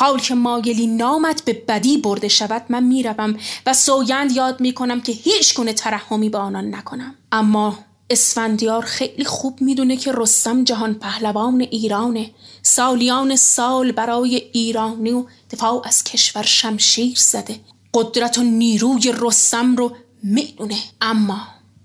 حال 0.00 0.18
که 0.18 0.34
ماگلی 0.34 0.86
نامت 0.86 1.44
به 1.44 1.52
بدی 1.52 1.98
برده 1.98 2.28
شود 2.28 2.62
من 2.68 2.82
می‌روم 2.82 3.36
و 3.66 3.74
سوگند 3.74 4.32
یاد 4.32 4.60
می‌کنم 4.60 5.00
که 5.00 5.12
هیچ 5.12 5.54
گونه 5.54 5.72
ترحمی 5.72 6.28
به 6.28 6.38
آنان 6.38 6.74
نکنم. 6.74 7.14
اما 7.32 7.78
اسفندیار 8.10 8.82
خیلی 8.82 9.24
خوب 9.24 9.60
می‌دونه 9.60 9.96
که 9.96 10.12
رستم 10.14 10.64
جهان 10.64 10.94
پهلوان 10.94 11.60
ایرانه. 11.60 12.30
سالیان 12.62 13.36
سال 13.36 13.92
برای 13.92 14.36
ایرانی 14.36 15.12
و 15.12 15.24
دفاع 15.50 15.82
از 15.84 16.04
کشور 16.04 16.42
شمشیر 16.42 17.14
زده. 17.16 17.60
قدرت 17.94 18.38
و 18.38 18.42
نیروی 18.42 19.14
رستم 19.18 19.76
رو 19.76 19.96
می‌دونه. 20.22 20.78
اما 21.00 21.40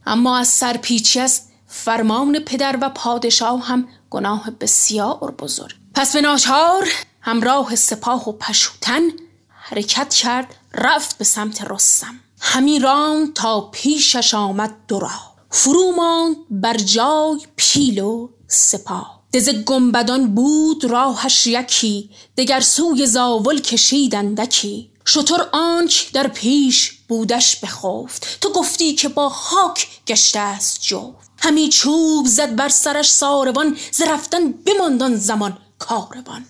اما 0.06 0.38
از 0.38 0.48
سرپیچی 0.48 1.20
از 1.20 1.42
فرمان 1.68 2.40
پدر 2.40 2.78
و 2.82 2.90
پادشاه 2.90 3.68
هم 3.68 3.88
گناه 4.10 4.52
بسیار 4.52 5.36
بزرگ. 5.40 5.76
پس 5.94 6.16
به 6.16 6.22
ناچار 6.22 6.88
همراه 7.28 7.76
سپاه 7.76 8.30
و 8.30 8.32
پشوتن 8.32 9.02
حرکت 9.48 10.14
کرد 10.14 10.56
رفت 10.74 11.18
به 11.18 11.26
سمت 11.26 11.62
رستم. 11.72 12.20
همی 12.42 12.80
راند 12.80 13.34
تا 13.34 13.62
پیشش 13.62 14.34
آمد 14.34 14.76
دو 14.88 15.08
فرو 15.50 15.92
ماند 15.92 16.36
بر 16.50 16.78
جای 16.78 17.40
پیل 17.56 18.00
و 18.00 18.30
سپاه. 18.48 19.24
دز 19.34 19.50
گنبدان 19.50 20.36
بود 20.36 20.86
راهش 20.86 21.48
یکی 21.48 22.10
دگر 22.38 22.60
سوی 22.60 23.06
زاول 23.06 23.62
کشیدندکی 23.62 24.92
شطور 25.06 25.50
آنچ 25.52 26.12
در 26.14 26.28
پیش 26.28 26.92
بودش 27.08 27.56
بخفت. 27.56 28.38
تو 28.42 28.50
گفتی 28.50 28.96
که 28.96 29.10
با 29.10 29.30
خاک 29.30 29.88
گشته 30.08 30.40
است 30.40 30.82
جفت. 30.82 31.32
همی 31.42 31.70
چوب 31.70 32.28
زد 32.28 32.56
بر 32.56 32.70
سرش 32.70 33.12
ساروان 33.12 33.78
ز 33.92 34.02
رفتن 34.02 34.52
بماند 34.52 35.16
زمان 35.16 35.58
کاروان. 35.80 36.46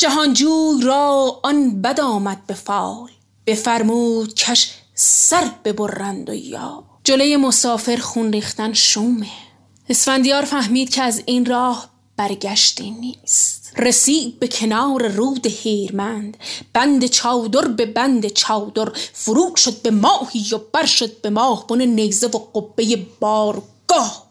جهانجوی 0.00 0.82
را 0.82 1.40
آن 1.42 1.82
بد 1.82 2.00
آمد 2.00 2.46
به 2.46 2.54
فال. 2.54 3.10
بفرمود 3.46 4.34
کش 4.34 4.70
سر 4.94 5.50
ببرند 5.64 6.30
و 6.30 6.34
یا. 6.34 6.84
جلوی 7.04 7.36
مسافر 7.36 7.96
خون 7.96 8.32
ریختن 8.32 8.72
شومه. 8.72 9.30
اسفندیار 9.88 10.44
فهمید 10.44 10.90
که 10.90 11.02
از 11.02 11.22
این 11.26 11.46
راه 11.46 11.88
برگشتی 12.16 12.90
نیست. 12.90 13.72
رسید 13.76 14.38
به 14.38 14.48
کنار 14.48 15.08
رود 15.08 15.46
هیرمند. 15.46 16.36
بند 16.72 17.06
چادر 17.06 17.68
به 17.68 17.86
بند 17.86 18.26
چادر. 18.26 18.92
فرو 19.12 19.56
شد 19.56 19.82
به 19.82 19.90
ماهی 19.90 20.54
و 20.54 20.58
بر 20.72 20.86
شد 20.86 21.20
به 21.20 21.30
ماه. 21.30 21.66
بن 21.66 21.82
نیزه 21.82 22.26
و 22.26 22.38
قبه 22.38 23.06
بارگاه. 23.20 24.26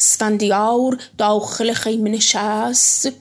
اسفندیار 0.00 0.98
داخل 1.18 1.72
خیمه 1.72 2.10
نشست. 2.10 3.12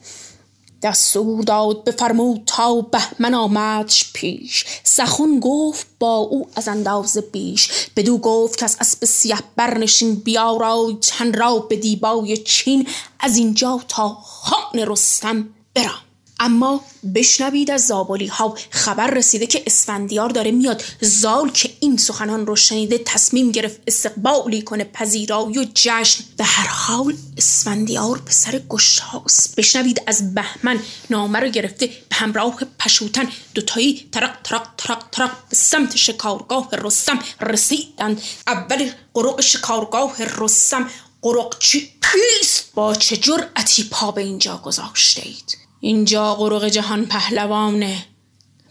دستور 0.81 1.43
داد 1.43 1.83
بفرمود 1.83 2.43
تا 2.45 2.81
بهمن 2.81 3.33
آمدش 3.33 4.13
پیش. 4.13 4.65
سخون 4.83 5.39
گفت 5.39 5.87
با 5.99 6.15
او 6.15 6.49
از 6.55 6.67
انداز 6.67 7.17
بیش. 7.31 7.89
بدو 7.95 8.17
گفت 8.17 8.59
که 8.59 8.65
از 8.65 8.77
اسب 8.79 9.05
سیه 9.05 9.37
برنشین 9.55 10.15
بیارای 10.15 10.97
تن 11.01 11.33
را 11.33 11.59
به 11.59 11.75
دیبای 11.75 12.37
چین. 12.37 12.87
از 13.19 13.37
اینجا 13.37 13.81
تا 13.87 14.07
خان 14.09 14.79
رستم 14.87 15.49
برام 15.73 16.09
اما 16.39 16.82
بشنوید 17.15 17.71
از 17.71 17.88
زابلی 17.88 18.28
ها 18.28 18.58
خبر 18.69 19.08
رسیده 19.08 19.47
که 19.47 19.63
اسفندیار 19.67 20.30
داره 20.30 20.52
میاد 20.52 20.84
زال 21.02 21.49
که 21.52 21.69
این 21.80 21.97
سخنان 21.97 22.45
رو 22.45 22.56
شنیده 22.56 22.97
تصمیم 22.97 23.52
گرفت 23.52 23.82
استقبالی 23.88 24.62
کنه 24.62 24.84
پذیرایی 24.84 25.58
و 25.58 25.65
جشن. 25.73 26.23
به 26.38 26.43
هر 26.43 26.67
حال 26.67 27.15
اسفندیار 27.38 28.17
پسر 28.17 28.62
گشتاس 28.69 29.49
بشنوید 29.58 30.02
از 30.08 30.34
بهمن 30.34 30.80
نامه 31.10 31.39
رو 31.39 31.49
گرفته 31.49 31.86
به 31.88 32.15
همراه 32.15 32.60
پشوتن. 32.80 33.28
دوتایی 33.54 34.10
ترق 34.12 34.41
ترق 34.43 34.67
ترق 34.78 35.04
ترق 35.12 35.32
به 35.49 35.56
سمت 35.56 35.95
شکارگاه 35.95 36.69
رستم 36.73 37.19
رسیدند. 37.41 38.21
اول 38.47 38.89
قرق 39.13 39.41
شکارگاه 39.41 40.15
رستم. 40.19 40.89
قرق 41.21 41.60
چی؟ 41.60 41.91
پیست! 42.02 42.65
با 42.73 42.95
چه 42.95 43.17
جرأتی 43.17 43.84
پا 43.84 44.12
به 44.12 44.21
اینجا 44.21 44.58
گذاشته 44.58 45.21
اید 45.25 45.59
اینجا 45.79 46.35
قرق 46.35 46.67
جهان 46.67 47.05
پهلوانه. 47.05 48.05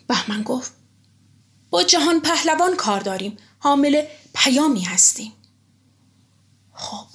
بهمن 0.06 0.42
گفت 0.42 0.72
با 1.70 1.82
جهان 1.82 2.20
پهلوان 2.20 2.76
کار 2.76 3.00
داریم 3.00 3.36
حامل 3.58 4.02
پیامی 4.34 4.82
هستیم. 4.82 5.32
خب 6.72 7.06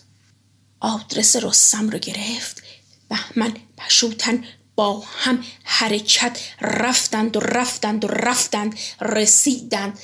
آدرس 0.79 1.35
رستم 1.35 1.89
رو 1.89 1.99
گرفت. 1.99 2.63
بهمن 3.09 3.53
پشوتن 3.77 4.43
با 4.75 4.99
هم 4.99 5.43
حرکت 5.63 6.39
رفتند 6.61 7.37
و 7.37 7.39
رفتند 7.39 8.05
و 8.05 8.07
رفتند 8.07 8.79
رسیدند 9.01 9.99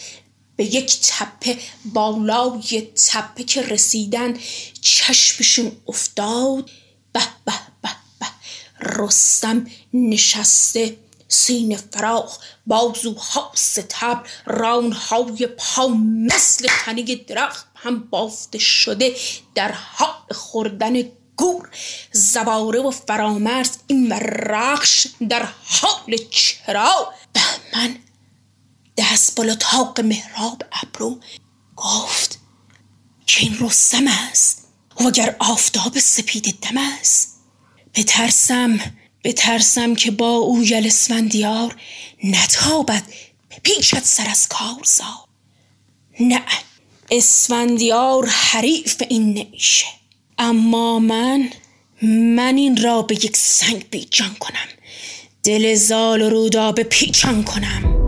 به 0.55 0.65
یک 0.65 0.99
تپه 1.01 1.57
بالای 1.85 2.81
تپه 2.95 3.43
که 3.43 3.61
رسیدند 3.61 4.39
چشمشون 4.81 5.71
افتاد. 5.87 6.69
به 7.13 7.21
به 7.45 7.53
به. 7.81 7.89
رستم 8.81 9.67
نشسته. 9.93 10.97
سین 11.31 11.77
فراخ 11.77 12.37
بازوها 12.67 13.51
ستبر 13.55 14.23
رانهای 14.45 15.47
پا 15.47 15.87
مثل 16.27 16.67
تنه 16.85 17.15
درخت 17.15 17.67
هم 17.75 17.99
بافته 17.99 18.57
شده 18.57 19.15
در 19.55 19.71
حال 19.71 20.15
خوردن 20.31 21.03
گور. 21.35 21.69
زباره 22.11 22.79
و 22.79 22.91
فرامرز 22.91 23.69
این 23.87 24.11
رخش 24.11 25.07
در 25.29 25.47
حال 25.63 26.17
چرا 26.31 27.13
بهمن 27.33 27.95
دست 28.97 29.35
بالا 29.35 29.55
تاق 29.55 29.99
مهراب 29.99 30.63
ابرو 30.83 31.19
گفت 31.75 32.39
که 33.25 33.39
این 33.39 33.57
رستم 33.59 34.07
است. 34.07 34.67
اگر 34.97 35.35
آفتاب 35.39 35.99
سپید 35.99 36.59
دم 36.59 36.77
است. 36.77 37.28
بترسم 37.95 38.79
بترسم 39.23 39.95
که 39.95 40.11
با 40.11 40.29
او 40.29 40.63
یل 40.63 40.87
اسفندیار 40.87 41.75
نتابد 42.23 43.03
پیشت 43.63 44.03
سر 44.03 44.29
از 44.29 44.47
کارزار. 44.47 45.27
نه 46.19 46.41
اسفندیار 47.11 48.25
حریف 48.27 49.01
این 49.09 49.33
نمیشه 49.33 49.85
اما 50.37 50.99
من 50.99 51.49
من 52.11 52.57
این 52.57 52.83
را 52.83 53.01
به 53.01 53.15
یک 53.15 53.37
سنگ 53.37 53.89
بیجان 53.89 54.35
کنم. 54.39 54.67
دل 55.43 55.75
زال 55.75 56.21
و 56.21 56.29
رودا 56.29 56.71
به 56.71 56.83
پیچان 56.83 57.43
کنم. 57.43 57.98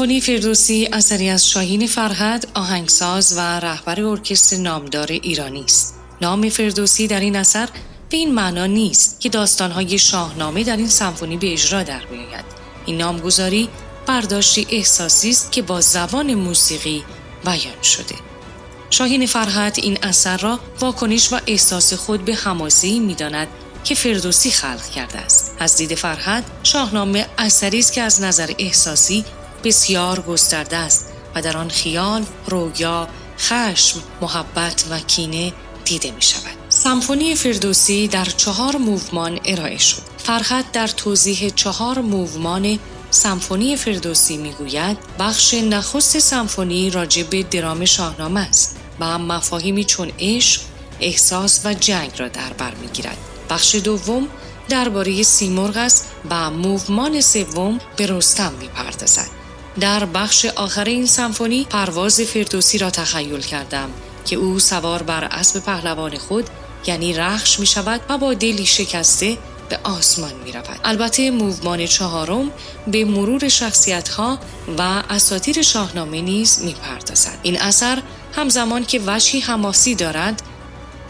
سمفونی 0.00 0.20
فردوسی 0.20 0.88
اثری 0.92 1.28
از 1.28 1.48
شاهین 1.48 1.86
فرهد 1.86 2.46
آهنگساز 2.54 3.32
و 3.36 3.40
رهبر 3.40 4.00
ارکستر 4.00 4.56
نامدار 4.56 5.06
ایرانی 5.06 5.64
است. 5.64 5.94
نام 6.22 6.48
فردوسی 6.48 7.06
در 7.06 7.20
این 7.20 7.36
اثر 7.36 7.68
به 8.10 8.16
این 8.16 8.34
معنا 8.34 8.66
نیست 8.66 9.20
که 9.20 9.28
داستانهای 9.28 9.98
شاهنامه 9.98 10.64
در 10.64 10.76
این 10.76 10.88
سمفونی 10.88 11.36
به 11.36 11.52
اجرا 11.52 11.82
در 11.82 12.06
میآید. 12.10 12.44
این 12.86 12.96
نامگذاری 12.96 13.68
برداشتی 14.06 14.66
احساسی 14.70 15.30
است 15.30 15.52
که 15.52 15.62
با 15.62 15.80
زبان 15.80 16.34
موسیقی 16.34 17.04
بیان 17.44 17.82
شده. 17.82 18.14
شاهین 18.90 19.26
فرهد 19.26 19.74
این 19.82 19.98
اثر 20.02 20.36
را 20.36 20.60
واکنش 20.80 21.32
و 21.32 21.40
احساس 21.46 21.92
خود 21.92 22.24
به 22.24 22.34
حماسه 22.34 22.98
می‌داند 22.98 23.48
که 23.84 23.94
فردوسی 23.94 24.50
خلق 24.50 24.86
کرده 24.94 25.18
است. 25.18 25.56
از 25.58 25.76
دید 25.76 25.94
فرهد 25.94 26.44
شاهنامه 26.62 27.26
اثری 27.38 27.78
است 27.78 27.92
که 27.92 28.02
از 28.02 28.22
نظر 28.22 28.52
احساسی 28.58 29.24
بسیار 29.64 30.20
گسترده 30.20 30.76
است 30.76 31.06
و 31.34 31.42
در 31.42 31.56
آن 31.56 31.68
خیال، 31.68 32.24
رویا، 32.46 33.08
خشم، 33.38 34.02
محبت 34.20 34.84
و 34.90 34.98
کینه 34.98 35.52
دیده 35.84 36.10
می 36.10 36.22
شود. 36.22 36.56
سمفونی 36.68 37.34
فردوسی 37.34 38.08
در 38.08 38.24
چهار 38.24 38.76
موومان 38.76 39.40
ارائه 39.44 39.78
شد. 39.78 40.02
فرحت 40.18 40.72
در 40.72 40.86
توضیح 40.86 41.48
چهار 41.48 41.98
موومان 42.00 42.78
سمفونی 43.10 43.76
فردوسی 43.76 44.36
می‌گوید 44.36 44.98
بخش 45.18 45.54
نخست 45.54 46.18
سمفونی 46.18 46.90
راجع 46.90 47.22
درام 47.50 47.84
شاهنامه 47.84 48.40
است 48.40 48.76
و 49.00 49.18
مفاهیمی 49.18 49.84
چون 49.84 50.12
عشق، 50.18 50.62
احساس 51.00 51.60
و 51.64 51.74
جنگ 51.74 52.10
را 52.16 52.28
در 52.28 52.52
بر 52.52 52.74
می‌گیرد. 52.74 53.16
بخش 53.50 53.74
دوم 53.74 54.28
درباره 54.68 55.22
سیمرغ 55.22 55.76
است 55.76 56.06
و 56.30 56.50
موومان 56.50 57.20
سوم 57.20 57.78
به 57.96 58.06
رستم 58.06 58.52
می‌پردازد. 58.60 59.39
در 59.80 60.04
بخش 60.04 60.44
آخر 60.44 60.84
این 60.84 61.06
سمفونی 61.06 61.64
پرواز 61.64 62.20
فردوسی 62.20 62.78
را 62.78 62.90
تخیل 62.90 63.40
کردم 63.40 63.90
که 64.24 64.36
او 64.36 64.58
سوار 64.58 65.02
بر 65.02 65.24
اسب 65.24 65.60
پهلوان 65.60 66.18
خود 66.18 66.50
یعنی 66.86 67.14
رخش 67.14 67.60
می 67.60 67.66
شود 67.66 68.00
و 68.08 68.18
با 68.18 68.34
دلی 68.34 68.66
شکسته 68.66 69.38
به 69.68 69.78
آسمان 69.84 70.32
می 70.44 70.52
رود. 70.52 70.80
البته 70.84 71.30
موومان 71.30 71.86
چهارم 71.86 72.50
به 72.86 73.04
مرور 73.04 73.48
شخصیت 73.48 74.08
ها 74.08 74.38
و 74.78 75.02
اساتیر 75.10 75.62
شاهنامه 75.62 76.20
نیز 76.20 76.62
می 76.62 76.72
پردازد. 76.74 77.38
این 77.42 77.60
اثر 77.60 78.02
همزمان 78.36 78.84
که 78.84 79.00
وشی 79.06 79.40
حماسی 79.40 79.94
دارد 79.94 80.42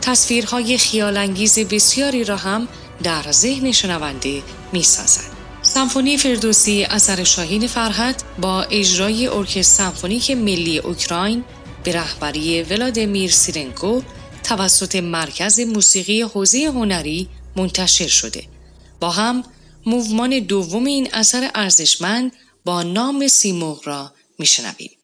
تصویرهای 0.03 0.79
خیالانگیز 0.79 1.59
بسیاری 1.59 2.25
را 2.25 2.37
هم 2.37 2.69
در 3.03 3.33
ذهن 3.33 3.73
شنونده 3.73 4.43
می 4.73 4.83
سازد. 4.83 5.30
سمفونی 5.63 6.19
فردوسی 6.19 6.85
اثر 6.85 7.25
شاهین 7.25 7.67
فرهد 7.67 8.23
با 8.39 8.63
اجرای 8.63 9.27
ارکستر 9.27 9.63
سمفونیک 9.63 10.31
ملی 10.31 10.79
اوکراین 10.79 11.45
به 11.85 11.93
رهبری 11.93 12.63
ولادیمیر 12.63 13.31
سیرنکو 13.31 14.03
توسط 14.45 14.97
مرکز 14.97 15.61
موسیقی 15.61 16.23
حوزه 16.23 16.67
هنری 16.75 17.29
منتشر 17.57 18.07
شده. 18.07 18.45
با 19.01 19.11
هم 19.11 19.43
موومان 19.87 20.39
دوم 20.39 20.85
این 20.85 21.09
اثر 21.13 21.51
ارزشمند 21.55 22.33
با 22.65 22.83
نام 22.83 23.29
سیموغ 23.29 23.89
را 23.89 24.13
میشنویم. 24.39 25.00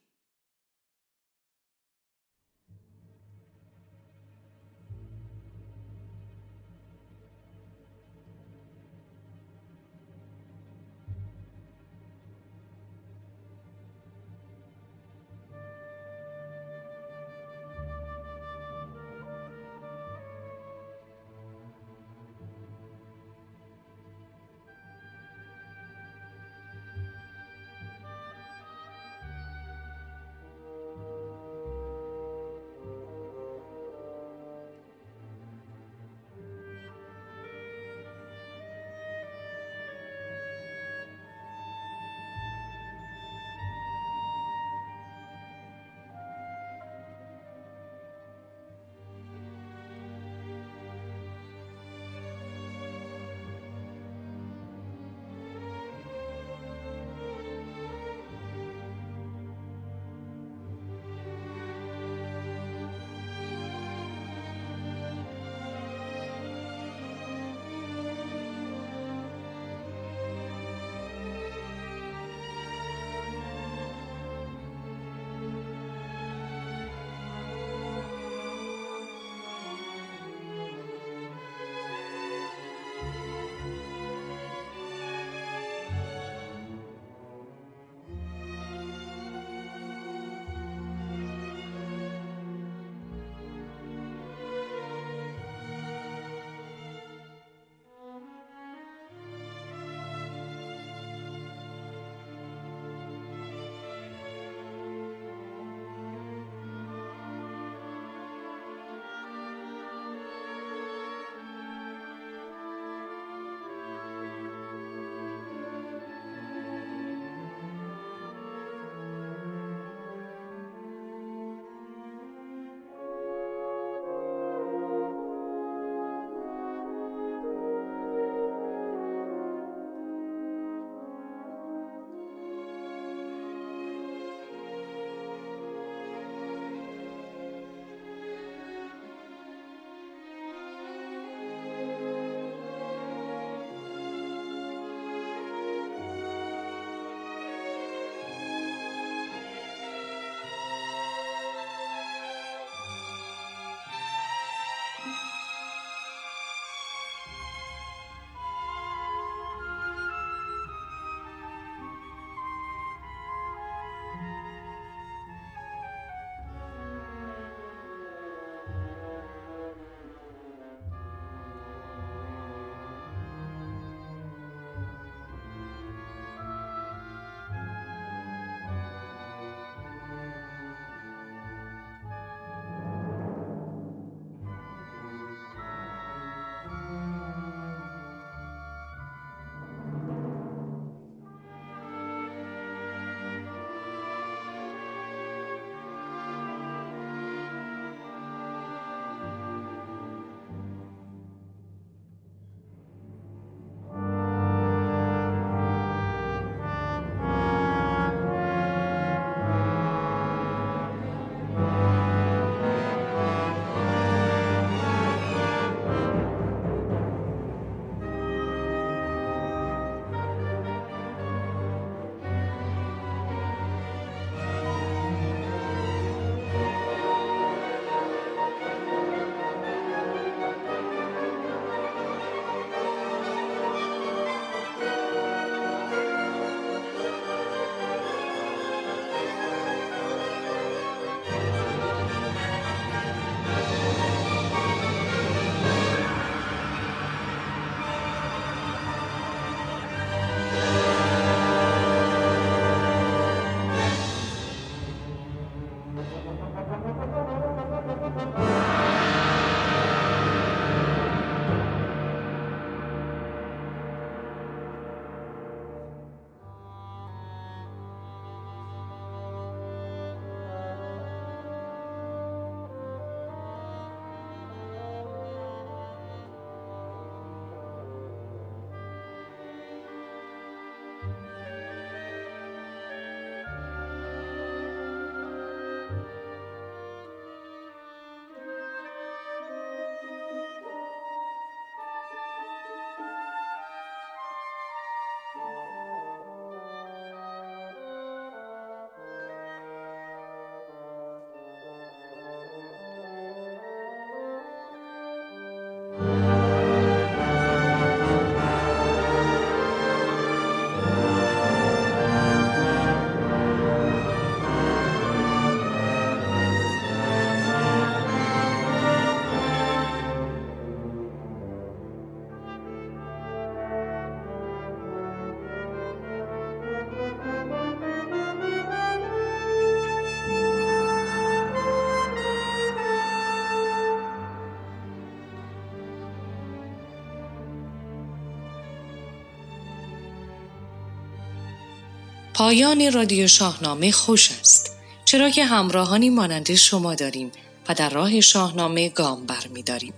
پایان 342.36 342.92
رادیو 342.92 343.28
شاهنامه 343.28 343.92
خوش 343.92 344.30
است. 344.40 344.70
چرا 345.04 345.30
که 345.30 345.44
همراهانی 345.44 346.10
مانند 346.10 346.54
شما 346.54 346.94
داریم 346.94 347.32
و 347.68 347.74
در 347.74 347.90
راه 347.90 348.20
شاهنامه 348.20 348.88
گام 348.88 349.26
برمیداریم. 349.26 349.94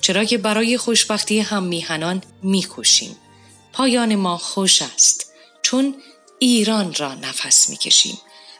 چرا 0.00 0.24
که 0.24 0.38
برای 0.38 0.78
خوشبختی 0.78 1.40
هم 1.40 1.62
میهنان 1.62 2.22
میکوشیم 2.42 3.16
پایان 3.72 4.14
ما 4.14 4.36
خوش 4.36 4.82
است 4.82 5.32
چون 5.62 5.94
ایران 6.38 6.94
را 6.94 7.14
نفس 7.14 7.70
می‌کشیم 7.70 8.18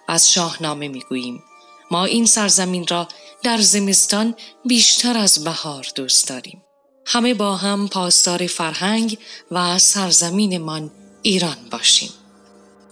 و 0.09 0.13
از 0.13 0.33
شاهنامه 0.33 0.89
می‌گوییم. 0.89 1.43
ما 1.91 2.05
این 2.05 2.27
سرزمین 2.27 2.87
را 2.87 3.09
در 3.43 3.61
زمستان 3.61 4.35
بیشتر 4.65 5.17
از 5.17 5.45
بهار 5.45 5.87
دوست 5.95 6.29
داریم. 6.29 6.63
همه 7.07 7.35
با 7.35 7.57
هم 7.57 7.89
پاسدار 7.89 8.47
فرهنگ 8.47 9.19
و 9.51 9.79
سرزمینمان 9.79 10.91
ایران 11.23 11.57
باشیم. 11.71 12.11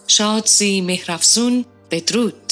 شادسی 0.07 0.81
مهرفزون 0.81 1.65
بدرود. 1.91 2.44